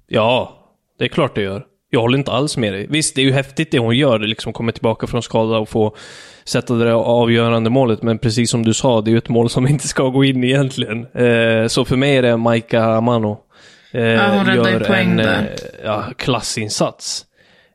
Ja, 0.07 0.59
det 0.99 1.05
är 1.05 1.09
klart 1.09 1.35
det 1.35 1.43
gör. 1.43 1.64
Jag 1.90 2.01
håller 2.01 2.19
inte 2.19 2.33
alls 2.33 2.57
med 2.57 2.73
dig. 2.73 2.87
Visst, 2.90 3.14
det 3.14 3.21
är 3.21 3.25
ju 3.25 3.33
häftigt 3.33 3.71
det 3.71 3.79
hon 3.79 3.97
gör, 3.97 4.19
det 4.19 4.27
liksom 4.27 4.53
kommer 4.53 4.73
tillbaka 4.73 5.07
från 5.07 5.23
skada 5.23 5.59
och 5.59 5.69
få 5.69 5.97
sätta 6.45 6.75
det 6.75 6.95
avgörande 6.95 7.71
målet, 7.71 8.03
men 8.03 8.19
precis 8.19 8.51
som 8.51 8.64
du 8.64 8.75
sa, 8.75 9.01
det 9.01 9.11
är 9.11 9.12
ju 9.12 9.19
ett 9.19 9.29
mål 9.29 9.51
som 9.51 9.67
inte 9.69 9.88
ska 9.88 10.09
gå 10.09 10.25
in 10.25 10.45
egentligen. 10.45 11.07
Eh, 11.07 11.67
så 11.67 11.85
för 11.85 11.97
mig 11.97 12.17
är 12.17 12.23
det 12.23 12.37
Maika 12.37 12.83
Amano. 12.85 13.40
Eh, 13.93 14.03
Ja, 14.03 14.29
hon 14.29 14.55
gör 14.55 14.90
en 14.90 15.21
eh, 15.21 15.43
ja, 15.85 16.05
klassinsats. 16.17 17.27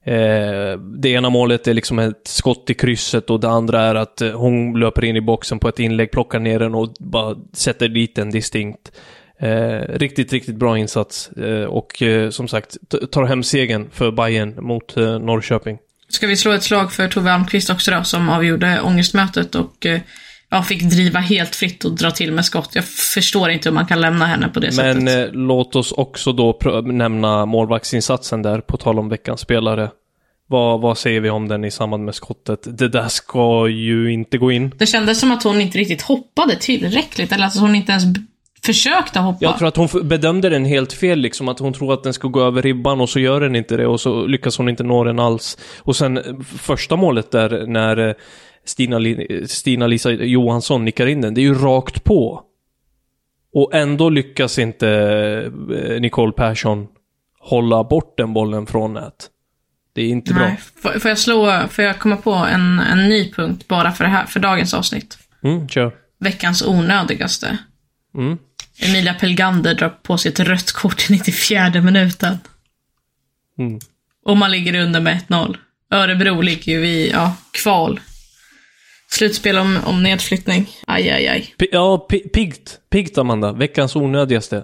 Eh, 0.06 0.80
det 0.80 1.10
ena 1.10 1.30
målet 1.30 1.68
är 1.68 1.74
liksom 1.74 2.00
ett 2.00 2.28
skott 2.28 2.70
i 2.70 2.74
krysset 2.74 3.30
och 3.30 3.40
det 3.40 3.50
andra 3.50 3.82
är 3.82 3.96
att 3.96 4.22
eh, 4.22 4.32
hon 4.32 4.80
löper 4.80 5.06
in 5.06 5.16
i 5.16 5.22
boxen 5.22 5.60
på 5.60 5.70
ett 5.70 5.80
inlägg, 5.80 6.12
plockar 6.12 6.40
ner 6.40 6.60
den 6.60 6.76
och 6.76 6.90
bara 7.00 7.36
sätter 7.54 7.88
dit 7.88 8.16
den 8.16 8.30
distinkt. 8.30 8.92
Eh, 9.42 9.98
riktigt, 9.98 10.34
riktigt 10.34 10.56
bra 10.56 10.78
insats. 10.78 11.30
Eh, 11.30 11.64
och 11.64 12.02
eh, 12.02 12.30
som 12.30 12.48
sagt, 12.48 12.78
tar 13.12 13.24
hem 13.24 13.44
segern 13.44 13.90
för 13.92 14.12
Bayern 14.12 14.56
mot 14.66 14.98
eh, 14.98 15.20
Norrköping. 15.20 15.78
Ska 16.10 16.28
vi 16.28 16.36
slå 16.38 16.52
ett 16.52 16.64
slag 16.64 16.94
för 16.94 17.08
Tove 17.08 17.32
Almqvist 17.32 17.70
också 17.70 17.92
då, 17.92 18.04
som 18.04 18.30
avgjorde 18.30 18.82
ångestmötet 18.82 19.56
och 19.56 19.86
eh, 19.86 20.00
ja, 20.50 20.64
fick 20.64 20.84
driva 20.84 21.20
helt 21.20 21.56
fritt 21.56 21.86
och 21.86 21.92
dra 21.96 22.12
till 22.12 22.32
med 22.32 22.46
skott. 22.46 22.70
Jag 22.74 22.86
förstår 22.86 23.50
inte 23.50 23.70
hur 23.70 23.74
man 23.74 23.86
kan 23.86 24.02
lämna 24.02 24.26
henne 24.26 24.50
på 24.50 24.60
det 24.60 24.72
Men 24.78 25.02
sättet. 25.08 25.30
eh, 25.30 25.34
låt 25.34 25.76
oss 25.76 25.92
också 25.92 26.32
då 26.34 26.60
nämna 26.86 27.46
målvaktsinsatsen 27.46 28.42
där, 28.42 28.62
på 28.62 28.78
tal 28.78 29.00
om 29.00 29.10
veckans 29.10 29.40
spelare. 29.40 29.90
Vad, 30.48 30.82
vad 30.82 30.98
säger 30.98 31.22
vi 31.22 31.30
om 31.30 31.48
den 31.48 31.66
i 31.66 31.72
samband 31.72 32.06
med 32.06 32.16
skottet? 32.16 32.60
Det 32.78 32.90
där 32.90 33.08
ska 33.08 33.68
ju 33.68 34.12
inte 34.14 34.38
gå 34.38 34.52
in. 34.52 34.74
Det 34.78 34.86
kändes 34.86 35.20
som 35.20 35.32
att 35.32 35.44
hon 35.44 35.62
inte 35.62 35.78
riktigt 35.78 36.02
hoppade 36.02 36.56
tillräckligt, 36.56 37.32
eller 37.32 37.46
att 37.46 37.60
hon 37.60 37.76
inte 37.76 37.92
ens 37.92 38.04
försökte 38.66 39.20
hoppa. 39.20 39.38
Jag 39.42 39.58
tror 39.58 39.68
att 39.68 39.78
hon 39.78 39.88
bedömde 40.04 40.50
den 40.50 40.66
helt 40.66 40.94
fel, 40.94 41.20
liksom 41.20 41.48
att 41.48 41.60
hon 41.60 41.74
tror 41.74 41.94
att 41.94 42.04
den 42.04 42.14
ska 42.14 42.28
gå 42.28 42.42
över 42.42 42.62
ribban 42.62 43.02
och 43.02 43.10
så 43.10 43.20
gör 43.20 43.42
den 43.42 43.56
inte 43.56 43.78
det 43.78 43.88
och 43.88 44.02
så 44.02 44.28
lyckas 44.28 44.58
hon 44.58 44.70
inte 44.70 44.84
nå 44.84 45.04
den 45.04 45.20
alls. 45.20 45.58
Och 45.80 45.96
sen 45.96 46.18
eh, 46.18 46.24
första 46.58 46.96
målet 46.96 47.32
där 47.32 47.68
när 47.68 47.98
eh, 47.98 48.14
Stina, 48.66 49.00
Stina-Lisa 49.48 50.12
Johansson 50.12 50.86
nickar 50.86 51.08
in 51.08 51.22
den, 51.22 51.34
det 51.34 51.42
är 51.42 51.44
ju 51.44 51.54
rakt 51.54 52.04
på. 52.04 52.44
Och 53.54 53.76
ändå 53.76 54.10
lyckas 54.10 54.60
inte 54.60 54.90
eh, 54.90 56.02
Nicole 56.02 56.32
Persson 56.32 56.88
hålla 57.40 57.84
bort 57.84 58.18
den 58.18 58.34
bollen 58.34 58.66
från 58.66 58.94
nät. 58.94 59.30
Det 59.94 60.02
är 60.02 60.08
inte 60.08 60.34
bra. 60.34 60.44
Nej. 60.44 60.60
Får, 60.82 61.00
får 61.00 61.10
jag 61.10 61.18
slå, 61.18 61.68
får 61.70 61.86
jag 61.86 62.00
komma 62.00 62.18
på 62.18 62.34
en, 62.34 62.80
en 62.80 63.10
ny 63.10 63.32
punkt 63.32 63.68
bara 63.68 63.92
för 63.92 64.04
det 64.04 64.10
här, 64.10 64.26
för 64.26 64.40
dagens 64.40 64.74
avsnitt? 64.74 65.18
Mm, 65.44 65.70
kör. 65.70 65.92
Veckans 66.20 66.68
onödigaste. 66.68 67.58
Mm. 68.16 68.38
Emilia 68.80 69.14
Pelgander 69.14 69.74
drar 69.74 69.90
på 69.90 70.18
sig 70.18 70.32
ett 70.32 70.40
rött 70.40 70.72
kort 70.72 71.10
i 71.10 71.14
94 71.14 71.82
minuten. 71.82 72.38
Mm. 73.60 73.80
Och 74.26 74.38
man 74.38 74.52
ligger 74.52 74.76
under 74.82 75.00
med 75.00 75.22
1-0. 75.28 75.56
Örebro 75.92 76.42
ligger 76.42 76.72
ju 76.80 76.88
i, 76.88 77.10
ja, 77.12 77.36
kval. 77.52 78.00
Slutspel 79.12 79.58
om, 79.58 79.78
om 79.86 80.04
nedflyttning. 80.04 80.70
Aj, 80.88 81.10
aj, 81.10 81.28
aj. 81.28 81.56
P- 81.58 81.68
ja, 81.72 82.08
pi- 82.10 82.30
piggt. 82.34 82.80
Piggt, 82.90 83.18
Amanda. 83.18 83.52
Veckans 83.52 83.96
onödigaste. 83.96 84.64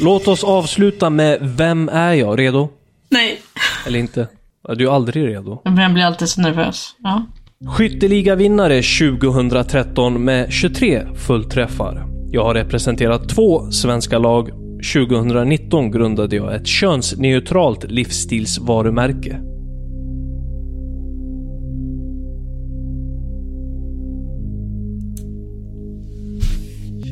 Låt 0.00 0.28
oss 0.28 0.44
avsluta 0.44 1.10
med 1.10 1.38
Vem 1.42 1.88
är 1.88 2.12
jag? 2.12 2.38
Redo? 2.38 2.68
Nej. 3.10 3.40
Eller 3.86 3.98
inte? 3.98 4.28
Du 4.76 4.86
är 4.88 4.94
aldrig 4.94 5.26
redo. 5.28 5.60
Men 5.64 5.76
jag 5.78 5.92
blir 5.94 6.04
alltid 6.04 6.28
så 6.28 6.40
nervös. 6.40 6.94
Ja. 6.98 7.26
Skytteligavinnare 7.66 8.82
2013 8.82 10.24
med 10.24 10.52
23 10.52 11.06
fullträffar. 11.14 12.06
Jag 12.30 12.44
har 12.44 12.54
representerat 12.54 13.28
två 13.28 13.70
svenska 13.70 14.18
lag 14.18 14.50
2019 14.94 15.90
grundade 15.90 16.36
jag 16.36 16.54
ett 16.54 16.66
könsneutralt 16.66 17.90
livsstilsvarumärke. 17.90 19.40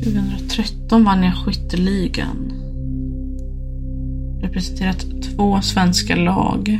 2013 0.03 1.03
vann 1.03 1.23
jag 1.23 1.35
skytteligan. 1.35 2.53
Representerat 4.41 5.05
två 5.21 5.61
svenska 5.61 6.15
lag. 6.15 6.79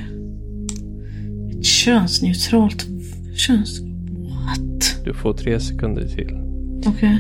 Ett 1.52 1.66
könsneutralt... 1.66 2.97
Köns... 3.38 3.80
What? 3.80 5.06
Du 5.06 5.14
får 5.14 5.34
tre 5.34 5.60
sekunder 5.60 6.08
till. 6.08 6.38
Okej. 6.86 6.92
Okay. 6.92 7.18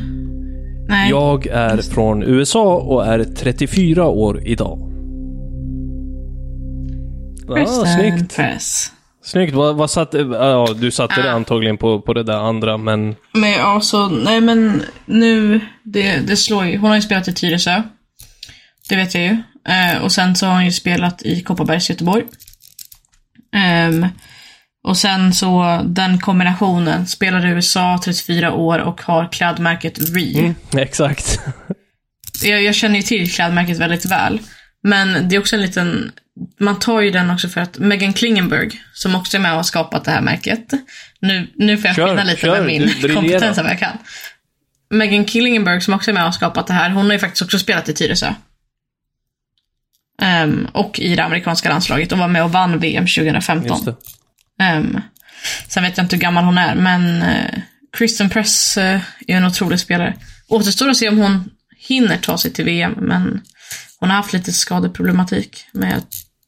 Nej. 0.87 1.09
Jag 1.09 1.47
är 1.47 1.77
från 1.77 2.23
USA 2.23 2.75
och 2.75 3.05
är 3.05 3.23
34 3.23 4.05
år 4.05 4.47
idag. 4.47 4.93
Ah, 7.49 7.85
snyggt. 7.85 8.35
Press. 8.35 8.91
Snyggt. 9.23 9.53
Vad, 9.53 9.75
vad 9.75 9.91
satte... 9.91 10.17
Ja, 10.17 10.67
du 10.75 10.91
satte 10.91 11.19
ah. 11.19 11.23
det 11.23 11.31
antagligen 11.31 11.77
på, 11.77 12.01
på 12.01 12.13
det 12.13 12.23
där 12.23 12.37
andra, 12.37 12.77
men... 12.77 13.15
Men 13.31 13.51
ja, 13.51 13.81
så... 13.81 14.09
Nej, 14.09 14.41
men 14.41 14.83
nu... 15.05 15.61
Det, 15.83 16.27
det 16.27 16.35
slår 16.35 16.65
ju. 16.65 16.77
Hon 16.77 16.89
har 16.89 16.95
ju 16.95 17.01
spelat 17.01 17.27
i 17.27 17.33
Tyresö. 17.33 17.83
Det 18.89 18.95
vet 18.95 19.15
jag 19.15 19.23
ju. 19.23 19.37
Eh, 19.67 20.03
och 20.03 20.11
sen 20.11 20.35
så 20.35 20.45
har 20.45 20.53
hon 20.53 20.65
ju 20.65 20.71
spelat 20.71 21.21
i 21.21 21.41
Kopparbergs 21.41 21.89
Göteborg. 21.89 22.23
Um, 23.89 24.07
och 24.87 24.97
sen 24.97 25.33
så 25.33 25.81
den 25.85 26.19
kombinationen. 26.19 27.07
Spelar 27.07 27.45
i 27.45 27.49
USA, 27.49 27.99
34 28.03 28.53
år 28.53 28.79
och 28.79 29.01
har 29.01 29.31
klädmärket 29.31 29.99
Re. 30.15 30.39
Mm, 30.39 30.55
exakt. 30.77 31.39
jag, 32.43 32.63
jag 32.63 32.75
känner 32.75 32.95
ju 32.95 33.01
till 33.01 33.31
klädmärket 33.31 33.77
väldigt 33.77 34.05
väl. 34.05 34.39
Men 34.83 35.29
det 35.29 35.35
är 35.35 35.39
också 35.39 35.55
en 35.55 35.61
liten 35.61 36.11
man 36.59 36.79
tar 36.79 37.01
ju 37.01 37.11
den 37.11 37.29
också 37.29 37.49
för 37.49 37.61
att 37.61 37.77
Megan 37.79 38.13
Klingenberg, 38.13 38.81
som 38.93 39.15
också 39.15 39.37
är 39.37 39.41
med 39.41 39.51
och 39.51 39.57
har 39.57 39.63
skapat 39.63 40.03
det 40.03 40.11
här 40.11 40.21
märket. 40.21 40.73
Nu, 41.19 41.47
nu 41.55 41.77
får 41.77 41.87
jag 41.87 41.95
kör, 41.95 42.23
lite 42.23 42.41
kör, 42.41 42.57
med 42.57 42.65
min 42.65 43.15
kompetens 43.15 43.57
vad 43.57 43.69
jag 43.69 43.79
kan. 43.79 43.97
Megan 44.89 45.25
Klingenberg, 45.25 45.81
som 45.81 45.93
också 45.93 46.11
är 46.11 46.13
med 46.13 46.21
och 46.21 46.27
har 46.27 46.31
skapat 46.31 46.67
det 46.67 46.73
här, 46.73 46.89
hon 46.89 47.05
har 47.05 47.13
ju 47.13 47.19
faktiskt 47.19 47.41
också 47.41 47.59
spelat 47.59 47.89
i 47.89 47.93
Tyresö. 47.93 48.33
Um, 50.43 50.67
och 50.71 50.99
i 50.99 51.15
det 51.15 51.23
amerikanska 51.23 51.69
landslaget 51.69 52.11
och 52.11 52.17
var 52.17 52.27
med 52.27 52.43
och 52.43 52.51
vann 52.51 52.79
VM 52.79 53.07
2015. 53.07 53.95
Um, 54.77 55.01
sen 55.67 55.83
vet 55.83 55.97
jag 55.97 56.03
inte 56.03 56.15
hur 56.15 56.21
gammal 56.21 56.43
hon 56.43 56.57
är, 56.57 56.75
men 56.75 57.21
uh, 57.21 57.61
Kristen 57.97 58.29
Press 58.29 58.77
uh, 58.77 58.83
är 59.27 59.37
en 59.37 59.45
otrolig 59.45 59.79
spelare. 59.79 60.13
Återstår 60.47 60.89
att 60.89 60.97
se 60.97 61.09
om 61.09 61.17
hon 61.17 61.49
hinner 61.77 62.17
ta 62.17 62.37
sig 62.37 62.53
till 62.53 62.65
VM, 62.65 62.93
men 62.97 63.41
hon 63.99 64.09
har 64.09 64.17
haft 64.17 64.33
lite 64.33 64.51
skadeproblematik 64.51 65.65
med 65.71 66.01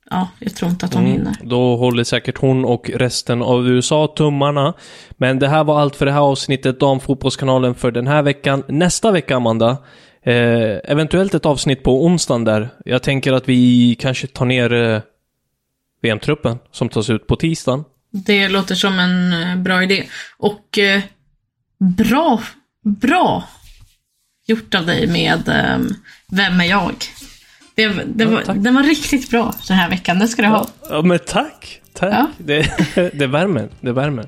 ja, 0.09 0.27
jag 0.39 0.55
tror 0.55 0.71
inte 0.71 0.85
att 0.85 0.93
hon 0.93 1.03
mm, 1.03 1.13
hinner. 1.13 1.35
Då 1.43 1.75
håller 1.75 2.03
säkert 2.03 2.37
hon 2.37 2.65
och 2.65 2.89
resten 2.89 3.41
av 3.41 3.67
USA 3.67 4.13
tummarna. 4.15 4.73
Men 5.17 5.39
det 5.39 5.47
här 5.47 5.63
var 5.63 5.79
allt 5.79 5.95
för 5.95 6.05
det 6.05 6.11
här 6.11 6.19
avsnittet, 6.19 6.79
Damfotbollskanalen, 6.79 7.75
för 7.75 7.91
den 7.91 8.07
här 8.07 8.21
veckan. 8.21 8.63
Nästa 8.67 9.11
vecka, 9.11 9.35
Amanda, 9.35 9.77
eh, 10.23 10.91
eventuellt 10.91 11.33
ett 11.33 11.45
avsnitt 11.45 11.83
på 11.83 12.05
onsdagen 12.05 12.43
där. 12.43 12.69
Jag 12.85 13.03
tänker 13.03 13.33
att 13.33 13.49
vi 13.49 13.95
kanske 13.99 14.27
tar 14.27 14.45
ner 14.45 14.73
eh, 14.73 15.01
VM-truppen 16.01 16.57
som 16.71 16.89
tas 16.89 17.09
ut 17.09 17.27
på 17.27 17.35
tisdagen. 17.35 17.83
Det 18.11 18.49
låter 18.49 18.75
som 18.75 18.99
en 18.99 19.33
eh, 19.33 19.55
bra 19.55 19.83
idé. 19.83 20.05
Och 20.37 20.77
eh, 20.77 21.01
bra, 21.79 22.43
bra 22.85 23.43
gjort 24.47 24.75
av 24.75 24.85
dig 24.85 25.07
med 25.07 25.49
eh, 25.49 25.77
Vem 26.31 26.61
är 26.61 26.65
jag? 26.65 26.95
Det, 27.75 27.87
det 27.87 28.23
ja, 28.23 28.29
var, 28.29 28.53
den 28.53 28.75
var 28.75 28.83
riktigt 28.83 29.29
bra 29.29 29.53
den 29.67 29.77
här 29.77 29.89
veckan. 29.89 30.19
Det 30.19 30.27
ska 30.27 30.41
du 30.41 30.47
ha. 30.47 30.67
Ja, 30.89 31.01
men 31.01 31.19
tack. 31.19 31.81
Tack. 31.93 32.13
Ja. 32.13 32.27
Det, 32.37 32.71
det 33.13 33.27
värmer. 33.27 33.69
Det 33.81 33.91
värmer. 33.91 34.27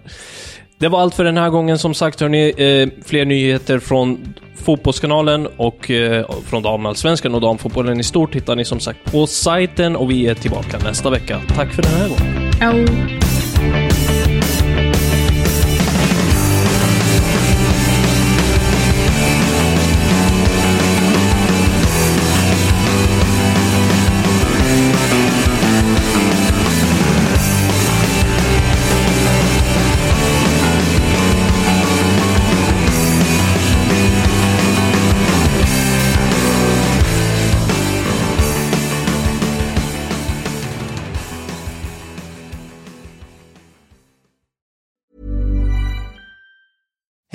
Det 0.77 0.87
var 0.87 1.01
allt 1.01 1.15
för 1.15 1.23
den 1.23 1.37
här 1.37 1.49
gången. 1.49 1.79
Som 1.79 1.93
sagt, 1.93 2.21
hörni, 2.21 2.53
eh, 2.57 3.03
fler 3.05 3.25
nyheter 3.25 3.79
från 3.79 4.33
Fotbollskanalen 4.55 5.47
och 5.47 5.91
eh, 5.91 6.25
från 6.45 6.63
damallsvenskan 6.63 7.35
och 7.35 7.41
damfotbollen 7.41 7.99
i 7.99 8.03
stort 8.03 8.35
hittar 8.35 8.55
ni 8.55 8.65
som 8.65 8.79
sagt 8.79 9.11
på 9.11 9.27
sajten 9.27 9.95
och 9.95 10.11
vi 10.11 10.27
är 10.27 10.35
tillbaka 10.35 10.77
nästa 10.83 11.09
vecka. 11.09 11.41
Tack 11.47 11.73
för 11.73 11.81
den 11.81 11.91
här 11.91 12.09
gången. 12.09 12.53
Ciao. 12.53 13.20